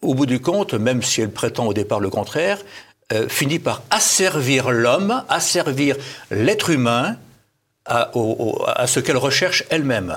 au 0.01 0.13
bout 0.13 0.25
du 0.25 0.39
compte, 0.39 0.73
même 0.73 1.03
si 1.03 1.21
elle 1.21 1.31
prétend 1.31 1.65
au 1.67 1.73
départ 1.73 1.99
le 1.99 2.09
contraire, 2.09 2.59
euh, 3.11 3.27
finit 3.27 3.59
par 3.59 3.81
asservir 3.89 4.71
l'homme, 4.71 5.23
asservir 5.29 5.95
l'être 6.31 6.69
humain 6.69 7.17
à, 7.85 8.11
ce 8.85 8.99
qu'elle 8.99 9.17
recherche 9.17 9.63
elle-même. 9.69 10.15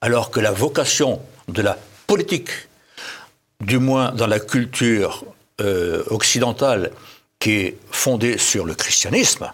Alors 0.00 0.30
que 0.30 0.38
la 0.38 0.52
vocation 0.52 1.20
de 1.48 1.62
la 1.62 1.78
politique, 2.06 2.50
du 3.60 3.78
moins 3.78 4.12
dans 4.12 4.26
la 4.26 4.38
culture 4.38 5.24
euh, 5.62 6.04
occidentale, 6.08 6.92
qui 7.38 7.52
est 7.52 7.78
fondée 7.90 8.36
sur 8.36 8.66
le 8.66 8.74
christianisme, 8.74 9.50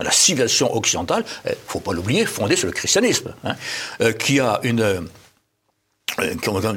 la 0.00 0.10
civilisation 0.10 0.74
occidentale, 0.74 1.24
il 1.44 1.50
ne 1.50 1.56
faut 1.66 1.80
pas 1.80 1.92
l'oublier, 1.92 2.26
fondée 2.26 2.56
sur 2.56 2.66
le 2.66 2.72
christianisme, 2.72 3.34
hein, 3.44 3.54
euh, 4.00 4.12
qui 4.12 4.40
a 4.40 4.60
une 4.62 4.80
euh, 4.80 5.00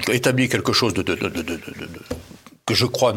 qui 0.03 0.11
établi 0.11 0.49
quelque 0.49 0.73
chose 0.73 0.93
de, 0.93 1.03
que 2.65 2.73
je 2.73 2.85
crois 2.85 3.13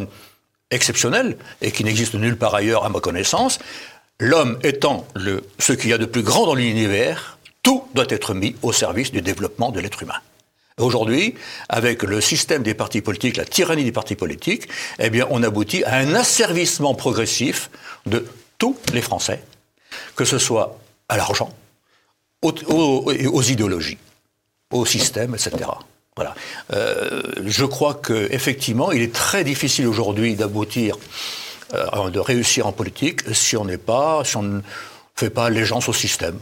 exceptionnel 0.70 1.36
et 1.60 1.70
qui 1.70 1.84
n'existe 1.84 2.14
nulle 2.14 2.36
part 2.36 2.54
ailleurs 2.54 2.84
à 2.84 2.88
ma 2.88 3.00
connaissance. 3.00 3.58
L'homme 4.18 4.58
étant 4.62 5.06
le, 5.14 5.42
ce 5.58 5.72
qu'il 5.72 5.90
y 5.90 5.92
a 5.92 5.98
de 5.98 6.06
plus 6.06 6.22
grand 6.22 6.46
dans 6.46 6.54
l'univers, 6.54 7.38
tout 7.62 7.84
doit 7.94 8.06
être 8.08 8.34
mis 8.34 8.54
au 8.62 8.72
service 8.72 9.12
du 9.12 9.22
développement 9.22 9.70
de 9.70 9.80
l'être 9.80 10.02
humain. 10.02 10.20
Aujourd'hui, 10.78 11.34
avec 11.68 12.02
le 12.02 12.20
système 12.20 12.62
des 12.62 12.74
partis 12.74 13.02
politiques, 13.02 13.36
la 13.36 13.44
tyrannie 13.44 13.84
des 13.84 13.92
partis 13.92 14.14
politiques, 14.14 14.68
eh 14.98 15.10
bien, 15.10 15.26
on 15.30 15.42
aboutit 15.42 15.84
à 15.84 15.96
un 15.96 16.14
asservissement 16.14 16.94
progressif 16.94 17.70
de 18.06 18.26
tous 18.58 18.76
les 18.92 19.02
Français 19.02 19.42
que 20.20 20.26
ce 20.26 20.36
soit 20.36 20.78
à 21.08 21.16
l'argent, 21.16 21.48
aux, 22.42 23.42
idéologies, 23.42 23.96
au 24.70 24.84
système, 24.84 25.34
etc. 25.34 25.50
Voilà. 26.14 26.34
Euh, 26.74 27.22
je 27.46 27.64
crois 27.64 27.94
qu'effectivement, 27.94 28.92
il 28.92 29.00
est 29.00 29.14
très 29.14 29.44
difficile 29.44 29.86
aujourd'hui 29.86 30.34
d'aboutir, 30.34 30.98
euh, 31.72 32.10
de 32.10 32.20
réussir 32.20 32.66
en 32.66 32.72
politique 32.72 33.22
si 33.32 33.56
on 33.56 33.64
n'est 33.64 33.78
pas, 33.78 34.22
si 34.26 34.36
on 34.36 34.42
ne 34.42 34.60
fait 35.14 35.30
pas 35.30 35.46
allégeance 35.46 35.88
au 35.88 35.94
système. 35.94 36.38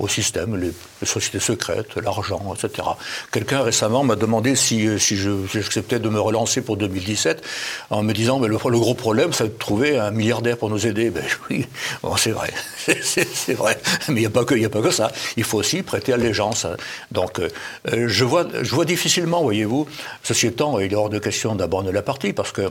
Au 0.00 0.08
système, 0.08 0.56
les, 0.56 0.72
sociétés 1.06 1.40
secrètes, 1.40 1.96
l'argent, 1.96 2.54
etc. 2.54 2.88
Quelqu'un 3.30 3.62
récemment 3.62 4.02
m'a 4.02 4.16
demandé 4.16 4.56
si, 4.56 4.86
euh, 4.86 4.98
si 4.98 5.16
j'acceptais 5.16 5.98
de 5.98 6.08
me 6.08 6.18
relancer 6.18 6.62
pour 6.62 6.76
2017 6.76 7.42
en 7.90 8.02
me 8.02 8.12
disant 8.12 8.38
mais 8.38 8.48
le, 8.48 8.56
gros 8.56 8.94
problème, 8.94 9.32
c'est 9.32 9.44
de 9.44 9.58
trouver 9.58 9.98
un 9.98 10.10
milliardaire 10.10 10.56
pour 10.56 10.70
nous 10.70 10.86
aider. 10.86 11.10
Ben 11.10 11.24
oui, 11.50 11.66
bon, 12.02 12.16
c'est 12.16 12.30
vrai, 12.30 12.50
c'est 13.02 13.54
vrai. 13.54 13.78
Mais 14.08 14.16
il 14.16 14.20
n'y 14.20 14.26
a, 14.26 14.30
pas 14.30 14.44
que, 14.44 14.64
a 14.64 14.68
pas 14.70 14.82
que 14.82 14.90
ça. 14.90 15.12
Il 15.36 15.44
faut 15.44 15.58
aussi 15.58 15.82
prêter 15.82 16.12
allégeance. 16.14 16.66
Donc 17.12 17.38
euh, 17.38 17.48
euh, 17.92 18.08
je, 18.08 18.24
vois, 18.24 18.46
je 18.62 18.74
vois 18.74 18.86
difficilement, 18.86 19.42
voyez-vous, 19.42 19.86
ceci 20.22 20.46
étant, 20.46 20.78
il 20.80 20.92
est 20.92 20.96
hors 20.96 21.10
de 21.10 21.18
question 21.18 21.54
d'abandonner 21.54 21.92
la 21.92 22.02
partie 22.02 22.32
parce 22.32 22.52
que 22.52 22.70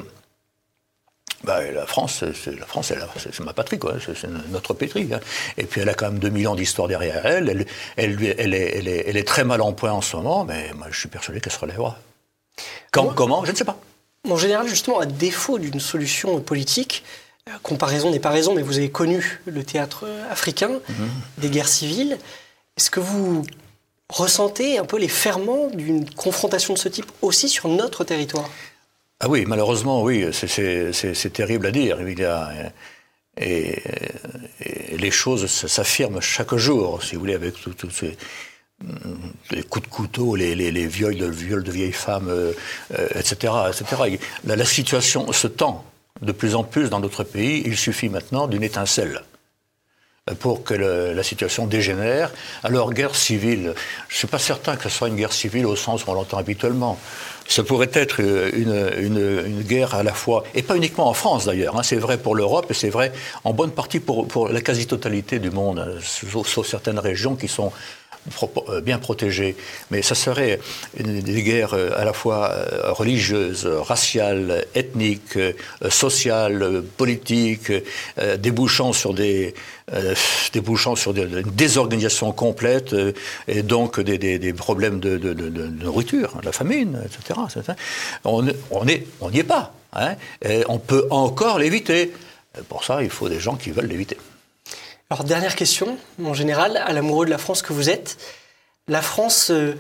bah, 1.44 1.62
la 1.72 1.86
France, 1.86 2.24
c'est 2.34 2.60
la 2.60 2.66
France, 2.66 2.92
c'est 3.16 3.40
ma 3.40 3.54
patrie, 3.54 3.80
quoi. 3.80 3.96
C'est 4.00 4.28
notre 4.50 4.74
pétri. 4.74 5.08
Hein. 5.14 5.20
Et 5.58 5.64
puis 5.64 5.82
elle 5.82 5.90
a 5.90 5.94
quand 5.94 6.08
même 6.08 6.20
2000 6.20 6.48
ans 6.50 6.56
d'histoire 6.56 6.88
derrière 6.88 7.26
elle. 7.26 7.50
Elle, 7.50 7.66
elle, 7.96 8.36
elle, 8.38 8.54
est, 8.54 9.08
elle, 9.08 9.18
est, 9.18 9.28
très 9.28 9.44
mal 9.44 9.62
en 9.62 9.72
point 9.72 9.92
en 9.92 10.02
ce 10.02 10.16
moment, 10.18 10.44
mais 10.44 10.74
moi 10.74 10.88
je 10.92 11.00
suis 11.00 11.08
persuadé 11.08 11.40
qu'elle 11.40 11.54
se 11.54 11.60
relèvera. 11.60 11.98
Quand, 12.92 13.08
comment 13.14 13.46
Je 13.46 13.52
ne 13.52 13.56
sais 13.56 13.64
pas. 13.64 13.80
En 14.30 14.36
général, 14.36 14.68
justement, 14.68 15.00
à 15.00 15.06
défaut 15.06 15.60
d'une 15.60 15.80
solution 15.80 16.42
politique, 16.42 17.04
euh, 17.48 17.54
comparaison 17.64 18.12
n'est 18.12 18.20
pas 18.20 18.32
raison, 18.32 18.54
mais 18.54 18.62
vous 18.62 18.78
avez 18.78 18.90
connu 18.90 19.40
le 19.46 19.64
théâtre 19.64 20.06
africain, 20.30 20.70
mhm. 20.90 21.10
des 21.38 21.50
guerres 21.50 21.70
civiles. 21.70 22.18
Est-ce 22.76 22.92
que 22.92 23.00
vous 23.00 23.44
ressentez 24.10 24.78
un 24.78 24.86
peu 24.86 24.98
les 24.98 25.08
ferments 25.08 25.68
d'une 25.68 26.10
confrontation 26.10 26.74
de 26.74 26.80
ce 26.80 26.90
type 26.90 27.10
aussi 27.22 27.48
sur 27.48 27.70
notre 27.70 28.04
territoire? 28.04 28.50
Ah 29.22 29.28
oui, 29.28 29.46
malheureusement, 29.46 30.02
oui, 30.02 30.28
c'est 30.32 31.34
terrible 31.34 31.68
à 31.68 31.72
dire. 31.72 31.98
Et, 33.38 33.82
les 34.98 35.12
choses 35.12 35.48
s'affirment 35.48 36.20
chaque 36.22 36.56
jour, 36.56 37.02
si 37.04 37.16
vous 37.16 37.22
voulez, 37.22 37.36
avec 37.36 37.56
tous 37.56 37.90
ces 37.92 38.18
les 39.52 39.64
coups 39.64 39.86
de 39.88 39.92
couteau, 39.92 40.36
les, 40.36 40.88
viols, 40.88 41.18
de, 41.18 41.72
vieilles 41.72 41.92
femmes, 41.92 42.32
etc., 43.14 43.54
euh, 43.54 43.72
etc. 43.72 44.20
La, 44.46 44.56
la, 44.56 44.66
situation 44.66 45.32
se 45.34 45.48
tend 45.48 45.84
de 46.22 46.32
plus 46.32 46.56
en 46.56 46.64
plus 46.64 46.90
dans 46.90 47.02
notre 47.02 47.26
pays. 47.26 47.62
Il 47.66 47.76
suffit 47.76 48.08
maintenant 48.08 48.48
d'une 48.48 48.64
étincelle 48.64 49.22
pour 50.40 50.64
que 50.64 50.74
la 50.74 51.24
situation 51.24 51.66
dégénère. 51.66 52.32
Alors, 52.64 52.94
guerre 52.94 53.16
civile, 53.16 53.74
je 54.08 54.14
ne 54.14 54.18
suis 54.18 54.28
pas 54.28 54.40
certain 54.40 54.76
que 54.76 54.84
ce 54.84 54.90
soit 54.90 55.08
une 55.08 55.16
guerre 55.16 55.34
civile 55.34 55.66
au 55.66 55.76
sens 55.76 56.06
où 56.06 56.12
on 56.12 56.14
l'entend 56.14 56.38
habituellement. 56.38 57.00
Ça 57.48 57.64
pourrait 57.64 57.90
être 57.94 58.20
une, 58.20 59.64
guerre 59.64 59.96
à 59.96 60.04
la 60.04 60.14
fois, 60.14 60.44
et 60.54 60.62
pas 60.62 60.76
uniquement 60.76 61.08
en 61.08 61.14
France 61.14 61.46
d'ailleurs, 61.46 61.78
hein, 61.78 61.84
c'est 61.84 61.96
vrai 61.96 62.18
pour 62.18 62.36
l'Europe 62.36 62.68
et 62.70 62.76
c'est 62.76 62.90
vrai 62.90 63.12
en 63.44 63.54
bonne 63.54 63.72
partie 63.72 64.00
pour, 64.00 64.50
la 64.50 64.62
quasi-totalité 64.62 65.40
du 65.40 65.50
monde, 65.50 66.00
sauf 66.04 66.68
certaines 66.68 67.00
régions 67.00 67.36
qui 67.36 67.48
sont 67.48 67.72
bien 68.84 68.98
protégés. 68.98 69.56
Mais 69.92 70.02
ça 70.02 70.16
serait 70.16 70.60
des 70.98 71.44
guerres 71.44 71.74
euh, 71.74 71.92
à 71.98 72.06
la 72.06 72.14
fois 72.14 72.50
euh, 72.52 72.92
religieuses, 72.92 73.66
raciales, 73.66 74.66
ethniques, 74.76 75.38
sociales, 75.90 76.84
politiques, 76.98 77.72
débouchant 78.38 78.94
sur 78.94 79.14
des 79.14 79.54
débouchant 80.54 80.96
sur 80.96 81.16
une 81.16 81.42
désorganisation 81.42 82.32
complète 82.32 82.96
et 83.48 83.64
donc 83.64 84.00
des, 84.00 84.18
des, 84.18 84.54
problèmes 84.54 85.00
de, 85.00 85.18
de, 85.18 85.34
de, 85.34 85.68
nourriture, 85.84 86.40
la 86.44 86.52
famine, 86.52 87.02
etc. 87.06 87.40
On 88.24 88.44
n'y 88.44 88.52
on 88.70 88.88
est, 88.88 89.08
on 89.20 89.32
est 89.32 89.44
pas. 89.44 89.74
Hein, 89.94 90.16
et 90.44 90.64
on 90.68 90.78
peut 90.78 91.08
encore 91.10 91.58
l'éviter. 91.58 92.14
Pour 92.68 92.84
ça, 92.84 93.02
il 93.04 93.10
faut 93.10 93.30
des 93.30 93.40
gens 93.40 93.56
qui 93.56 93.72
veulent 93.72 93.88
l'éviter. 93.88 94.18
Alors, 95.10 95.24
dernière 95.24 95.56
question, 95.56 95.98
en 96.24 96.34
général, 96.36 96.78
à 96.78 96.94
l'amoureux 96.94 97.26
de 97.26 97.32
la 97.32 97.40
France 97.40 97.62
que 97.64 97.74
vous 97.74 97.90
êtes, 97.90 98.18
la 98.88 99.02
France 99.02 99.50
euh, 99.50 99.74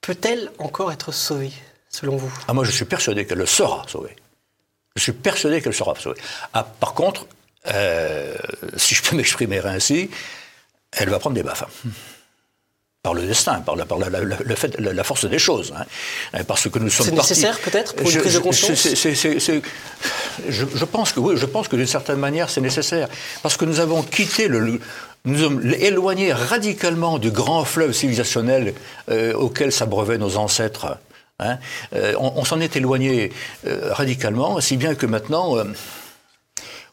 peut-elle 0.00 0.50
encore 0.58 0.92
être 0.92 1.10
sauvée, 1.10 1.50
selon 1.88 2.16
vous? 2.16 2.32
Ah, 2.46 2.52
Moi, 2.52 2.64
je 2.64 2.70
suis 2.70 2.84
persuadé 2.84 3.26
qu'elle 3.26 3.38
le 3.38 3.46
sera 3.46 3.84
sauvée. 3.88 4.14
Je 4.94 5.02
suis 5.02 5.12
persuadé 5.12 5.60
qu'elle 5.60 5.74
sera 5.74 5.94
sauvée. 5.96 6.20
Ah, 6.54 6.62
par 6.62 6.94
contre, 6.94 7.26
euh, 7.66 8.36
si 8.76 8.94
je 8.94 9.02
peux 9.02 9.16
m'exprimer 9.16 9.58
ainsi, 9.58 10.08
elle 10.92 11.08
va 11.08 11.18
prendre 11.18 11.34
des 11.34 11.42
baffes 11.42 11.64
par 13.06 13.14
le 13.14 13.24
destin, 13.24 13.60
par 13.60 13.76
la, 13.76 13.86
par 13.86 13.98
la, 13.98 14.08
le 14.10 14.54
fait, 14.56 14.80
la, 14.80 15.04
force 15.04 15.26
des 15.26 15.38
choses. 15.38 15.72
Hein. 15.76 16.42
Parce 16.48 16.68
que 16.68 16.80
nous 16.80 16.90
sommes. 16.90 17.06
C'est 17.06 17.14
nécessaire 17.14 17.56
peut-être 17.60 17.94
pour 17.94 18.10
une 18.10 18.18
prise 18.18 18.34
de 18.34 18.40
conscience. 18.40 18.88
je, 20.48 20.84
pense 20.86 21.12
que 21.12 21.20
oui, 21.20 21.36
je 21.36 21.46
pense 21.46 21.68
que 21.68 21.76
d'une 21.76 21.86
certaine 21.86 22.18
manière 22.18 22.50
c'est 22.50 22.60
nécessaire 22.60 23.06
parce 23.44 23.56
que 23.56 23.64
nous 23.64 23.78
avons 23.78 24.02
quitté 24.02 24.48
le, 24.48 24.80
nous 25.24 25.38
sommes 25.38 25.72
éloignés 25.78 26.32
radicalement 26.32 27.20
du 27.20 27.30
grand 27.30 27.64
fleuve 27.64 27.92
civilisationnel 27.92 28.74
euh, 29.08 29.34
auquel 29.34 29.70
s'abreuvaient 29.70 30.18
nos 30.18 30.36
ancêtres. 30.36 30.98
Hein. 31.38 31.58
Euh, 31.94 32.14
on, 32.18 32.44
s'en 32.44 32.58
est 32.60 32.74
éloigné 32.74 33.32
euh, 33.68 33.92
radicalement, 33.92 34.60
si 34.60 34.76
bien 34.76 34.96
que 34.96 35.06
maintenant, 35.06 35.54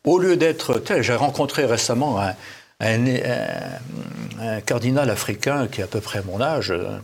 au 0.03 0.19
lieu 0.19 0.37
d'être, 0.37 0.83
j'ai 1.01 1.15
rencontré 1.15 1.65
récemment 1.65 2.21
un, 2.21 2.35
un, 2.83 4.61
cardinal 4.61 5.09
africain 5.09 5.67
qui 5.67 5.81
est 5.81 5.83
à 5.83 5.87
peu 5.87 6.01
près 6.01 6.21
mon 6.23 6.41
âge, 6.41 6.71
euh, 6.71 6.99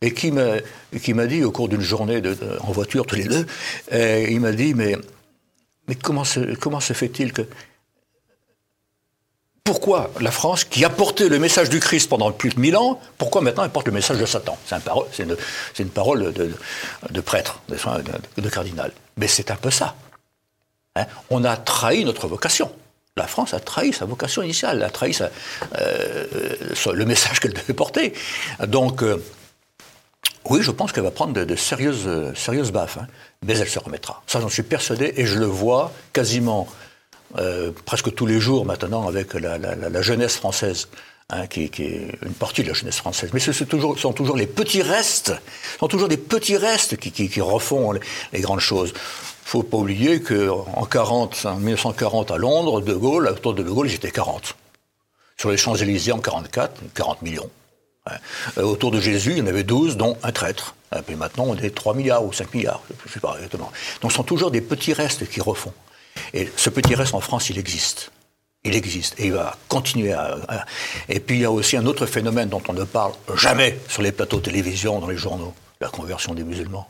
et 0.00 0.12
qui 0.14 0.32
m'a, 0.32 1.26
dit 1.26 1.44
au 1.44 1.52
cours 1.52 1.68
d'une 1.68 1.80
journée 1.80 2.20
de, 2.20 2.36
en 2.60 2.72
voiture 2.72 3.06
tous 3.06 3.16
les 3.16 3.24
deux, 3.24 3.46
euh, 3.92 4.26
il 4.28 4.40
m'a 4.40 4.52
dit 4.52 4.74
mais, 4.74 4.96
comment 6.02 6.24
se, 6.24 6.92
fait-il 6.92 7.32
que 7.32 7.42
pourquoi 9.64 10.10
la 10.20 10.32
France, 10.32 10.64
qui 10.64 10.84
a 10.84 10.90
porté 10.90 11.28
le 11.28 11.38
message 11.38 11.68
du 11.70 11.78
Christ 11.78 12.08
pendant 12.08 12.32
plus 12.32 12.50
de 12.50 12.58
mille 12.58 12.76
ans, 12.76 13.00
pourquoi 13.16 13.42
maintenant 13.42 13.62
elle 13.62 13.70
porte 13.70 13.86
le 13.86 13.92
message 13.92 14.18
de 14.18 14.26
Satan? 14.26 14.58
C'est, 14.66 15.22
une, 15.78 15.88
parole 15.88 16.32
de, 16.32 16.50
de 17.10 17.20
prêtre, 17.20 17.62
de, 17.68 18.48
cardinal. 18.48 18.92
Mais 19.16 19.28
c'est 19.28 19.52
un 19.52 19.56
peu 19.56 19.70
ça. 19.70 19.94
Hein. 20.96 21.06
On 21.30 21.44
a 21.44 21.56
trahi 21.56 22.04
notre 22.04 22.26
vocation 22.26 22.72
la 23.16 23.26
France 23.26 23.52
a 23.52 23.60
trahi 23.60 23.92
sa 23.92 24.06
vocation 24.06 24.42
initiale, 24.42 24.82
a 24.82 24.90
trahi 24.90 25.16
euh, 25.78 26.24
le 26.92 27.04
message 27.04 27.40
qu'elle 27.40 27.52
devait 27.52 27.74
porter. 27.74 28.14
Donc, 28.66 29.02
euh, 29.02 29.22
oui, 30.46 30.62
je 30.62 30.70
pense 30.70 30.92
qu'elle 30.92 31.04
va 31.04 31.10
prendre 31.10 31.32
de, 31.32 31.56
sérieuses, 31.56 32.06
baffes, 32.72 32.98
hein, 32.98 33.06
mais 33.44 33.58
elle 33.58 33.68
se 33.68 33.78
remettra. 33.78 34.22
Ça, 34.26 34.40
j'en 34.40 34.48
suis 34.48 34.62
persuadé, 34.62 35.12
et 35.16 35.26
je 35.26 35.38
le 35.38 35.46
vois 35.46 35.92
quasiment 36.12 36.66
euh, 37.38 37.70
presque 37.84 38.14
tous 38.14 38.26
les 38.26 38.40
jours 38.40 38.64
maintenant 38.64 39.06
avec 39.06 39.34
la, 39.34 40.02
jeunesse 40.02 40.36
française. 40.36 40.88
Hein, 41.34 41.46
qui, 41.46 41.62
est 41.62 41.78
une 42.26 42.34
partie 42.34 42.62
de 42.62 42.68
la 42.68 42.74
jeunesse 42.74 42.98
française. 42.98 43.30
Mais 43.32 43.40
ce 43.40 43.52
sont 43.52 43.64
toujours, 44.12 44.36
les 44.36 44.46
petits 44.46 44.82
restes, 44.82 45.32
sont 45.80 45.88
toujours 45.88 46.08
des 46.08 46.18
petits 46.18 46.58
restes 46.58 46.98
qui, 46.98 47.40
refont 47.40 47.94
les 48.32 48.40
grandes 48.40 48.60
choses 48.60 48.92
faut 49.44 49.62
pas 49.62 49.76
oublier 49.76 50.20
qu'en 50.22 50.86
40, 50.86 51.46
en 51.46 51.56
1940 51.56 52.30
à 52.30 52.38
Londres, 52.38 52.80
De 52.80 52.94
Gaulle, 52.94 53.28
autour 53.28 53.54
de 53.54 53.62
De 53.62 53.70
Gaulle, 53.70 53.90
étaient 53.90 54.10
40. 54.10 54.54
Sur 55.36 55.50
les 55.50 55.56
Champs-Élysées 55.56 56.12
en 56.12 56.20
44, 56.20 56.80
40 56.94 57.22
millions. 57.22 57.50
Euh, 58.08 58.62
autour 58.62 58.90
de 58.90 59.00
Jésus, 59.00 59.32
il 59.32 59.38
y 59.38 59.42
en 59.42 59.46
avait 59.46 59.64
12, 59.64 59.96
dont 59.96 60.16
un 60.22 60.32
traître. 60.32 60.74
Et 60.96 61.02
puis 61.02 61.16
maintenant, 61.16 61.44
on 61.48 61.56
est 61.56 61.74
3 61.74 61.94
milliards 61.94 62.24
ou 62.24 62.32
5 62.32 62.54
milliards, 62.54 62.82
je 62.88 63.08
ne 63.08 63.12
sais 63.12 63.20
pas 63.20 63.34
exactement. 63.36 63.72
Donc 64.00 64.12
ce 64.12 64.18
sont 64.18 64.22
toujours 64.22 64.50
des 64.50 64.60
petits 64.60 64.92
restes 64.92 65.28
qui 65.28 65.40
refont. 65.40 65.72
Et 66.34 66.48
ce 66.56 66.70
petit 66.70 66.94
reste 66.94 67.14
en 67.14 67.20
France, 67.20 67.50
il 67.50 67.58
existe. 67.58 68.11
Il 68.64 68.76
existe 68.76 69.18
et 69.18 69.26
il 69.26 69.32
va 69.32 69.56
continuer 69.68 70.12
à, 70.12 70.38
Et 71.08 71.18
puis 71.18 71.36
il 71.36 71.42
y 71.42 71.44
a 71.44 71.50
aussi 71.50 71.76
un 71.76 71.86
autre 71.86 72.06
phénomène 72.06 72.48
dont 72.48 72.62
on 72.68 72.72
ne 72.72 72.84
parle 72.84 73.12
jamais 73.34 73.78
sur 73.88 74.02
les 74.02 74.12
plateaux 74.12 74.38
de 74.38 74.42
télévision, 74.42 75.00
dans 75.00 75.08
les 75.08 75.16
journaux, 75.16 75.52
la 75.80 75.88
conversion 75.88 76.32
des 76.32 76.44
musulmans. 76.44 76.88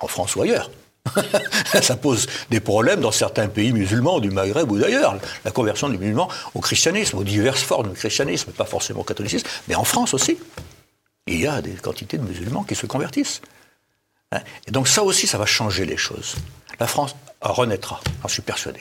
En 0.00 0.08
France 0.08 0.34
ou 0.34 0.42
ailleurs. 0.42 0.70
ça 1.82 1.96
pose 1.96 2.26
des 2.50 2.60
problèmes 2.60 3.00
dans 3.00 3.12
certains 3.12 3.48
pays 3.48 3.72
musulmans, 3.72 4.20
du 4.20 4.30
Maghreb 4.30 4.70
ou 4.70 4.78
d'ailleurs. 4.78 5.16
La 5.44 5.50
conversion 5.50 5.88
des 5.88 5.98
musulmans 5.98 6.28
au 6.54 6.60
christianisme, 6.60 7.18
aux 7.18 7.24
diverses 7.24 7.62
formes 7.62 7.90
de 7.90 7.94
christianisme, 7.94 8.52
pas 8.52 8.64
forcément 8.64 9.00
au 9.00 9.04
catholicisme, 9.04 9.46
mais 9.68 9.74
en 9.74 9.84
France 9.84 10.14
aussi. 10.14 10.38
Il 11.28 11.40
y 11.40 11.46
a 11.46 11.62
des 11.62 11.74
quantités 11.74 12.18
de 12.18 12.24
musulmans 12.24 12.64
qui 12.64 12.74
se 12.74 12.86
convertissent. 12.86 13.42
Hein. 14.32 14.40
Et 14.66 14.72
donc 14.72 14.88
ça 14.88 15.04
aussi, 15.04 15.28
ça 15.28 15.38
va 15.38 15.46
changer 15.46 15.86
les 15.86 15.96
choses. 15.96 16.34
La 16.80 16.88
France 16.88 17.14
renaîtra, 17.40 18.00
j'en 18.22 18.28
suis 18.28 18.42
persuadé. 18.42 18.80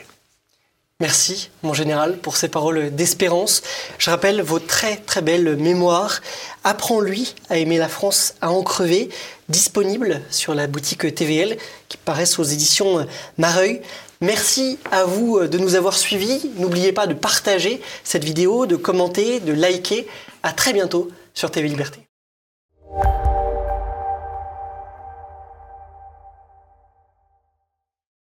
Merci, 1.01 1.49
mon 1.63 1.73
général, 1.73 2.19
pour 2.19 2.37
ces 2.37 2.47
paroles 2.47 2.93
d'espérance. 2.93 3.63
Je 3.97 4.11
rappelle 4.11 4.39
vos 4.43 4.59
très 4.59 4.97
très 4.97 5.23
belles 5.23 5.55
mémoires. 5.55 6.21
Apprends-lui 6.63 7.33
à 7.49 7.57
aimer 7.57 7.79
la 7.79 7.89
France, 7.89 8.35
à 8.39 8.51
en 8.51 8.61
crever, 8.61 9.09
disponible 9.49 10.21
sur 10.29 10.53
la 10.53 10.67
boutique 10.67 11.15
TVL 11.15 11.57
qui 11.89 11.97
paraissent 11.97 12.37
aux 12.37 12.43
éditions 12.43 13.07
Mareuil. 13.39 13.81
Merci 14.21 14.77
à 14.91 15.05
vous 15.05 15.47
de 15.47 15.57
nous 15.57 15.73
avoir 15.73 15.97
suivis. 15.97 16.51
N'oubliez 16.57 16.91
pas 16.91 17.07
de 17.07 17.15
partager 17.15 17.81
cette 18.03 18.23
vidéo, 18.23 18.67
de 18.67 18.75
commenter, 18.75 19.39
de 19.39 19.53
liker. 19.53 20.07
À 20.43 20.53
très 20.53 20.71
bientôt 20.71 21.09
sur 21.33 21.49
TV 21.49 21.67
Liberté. 21.67 22.11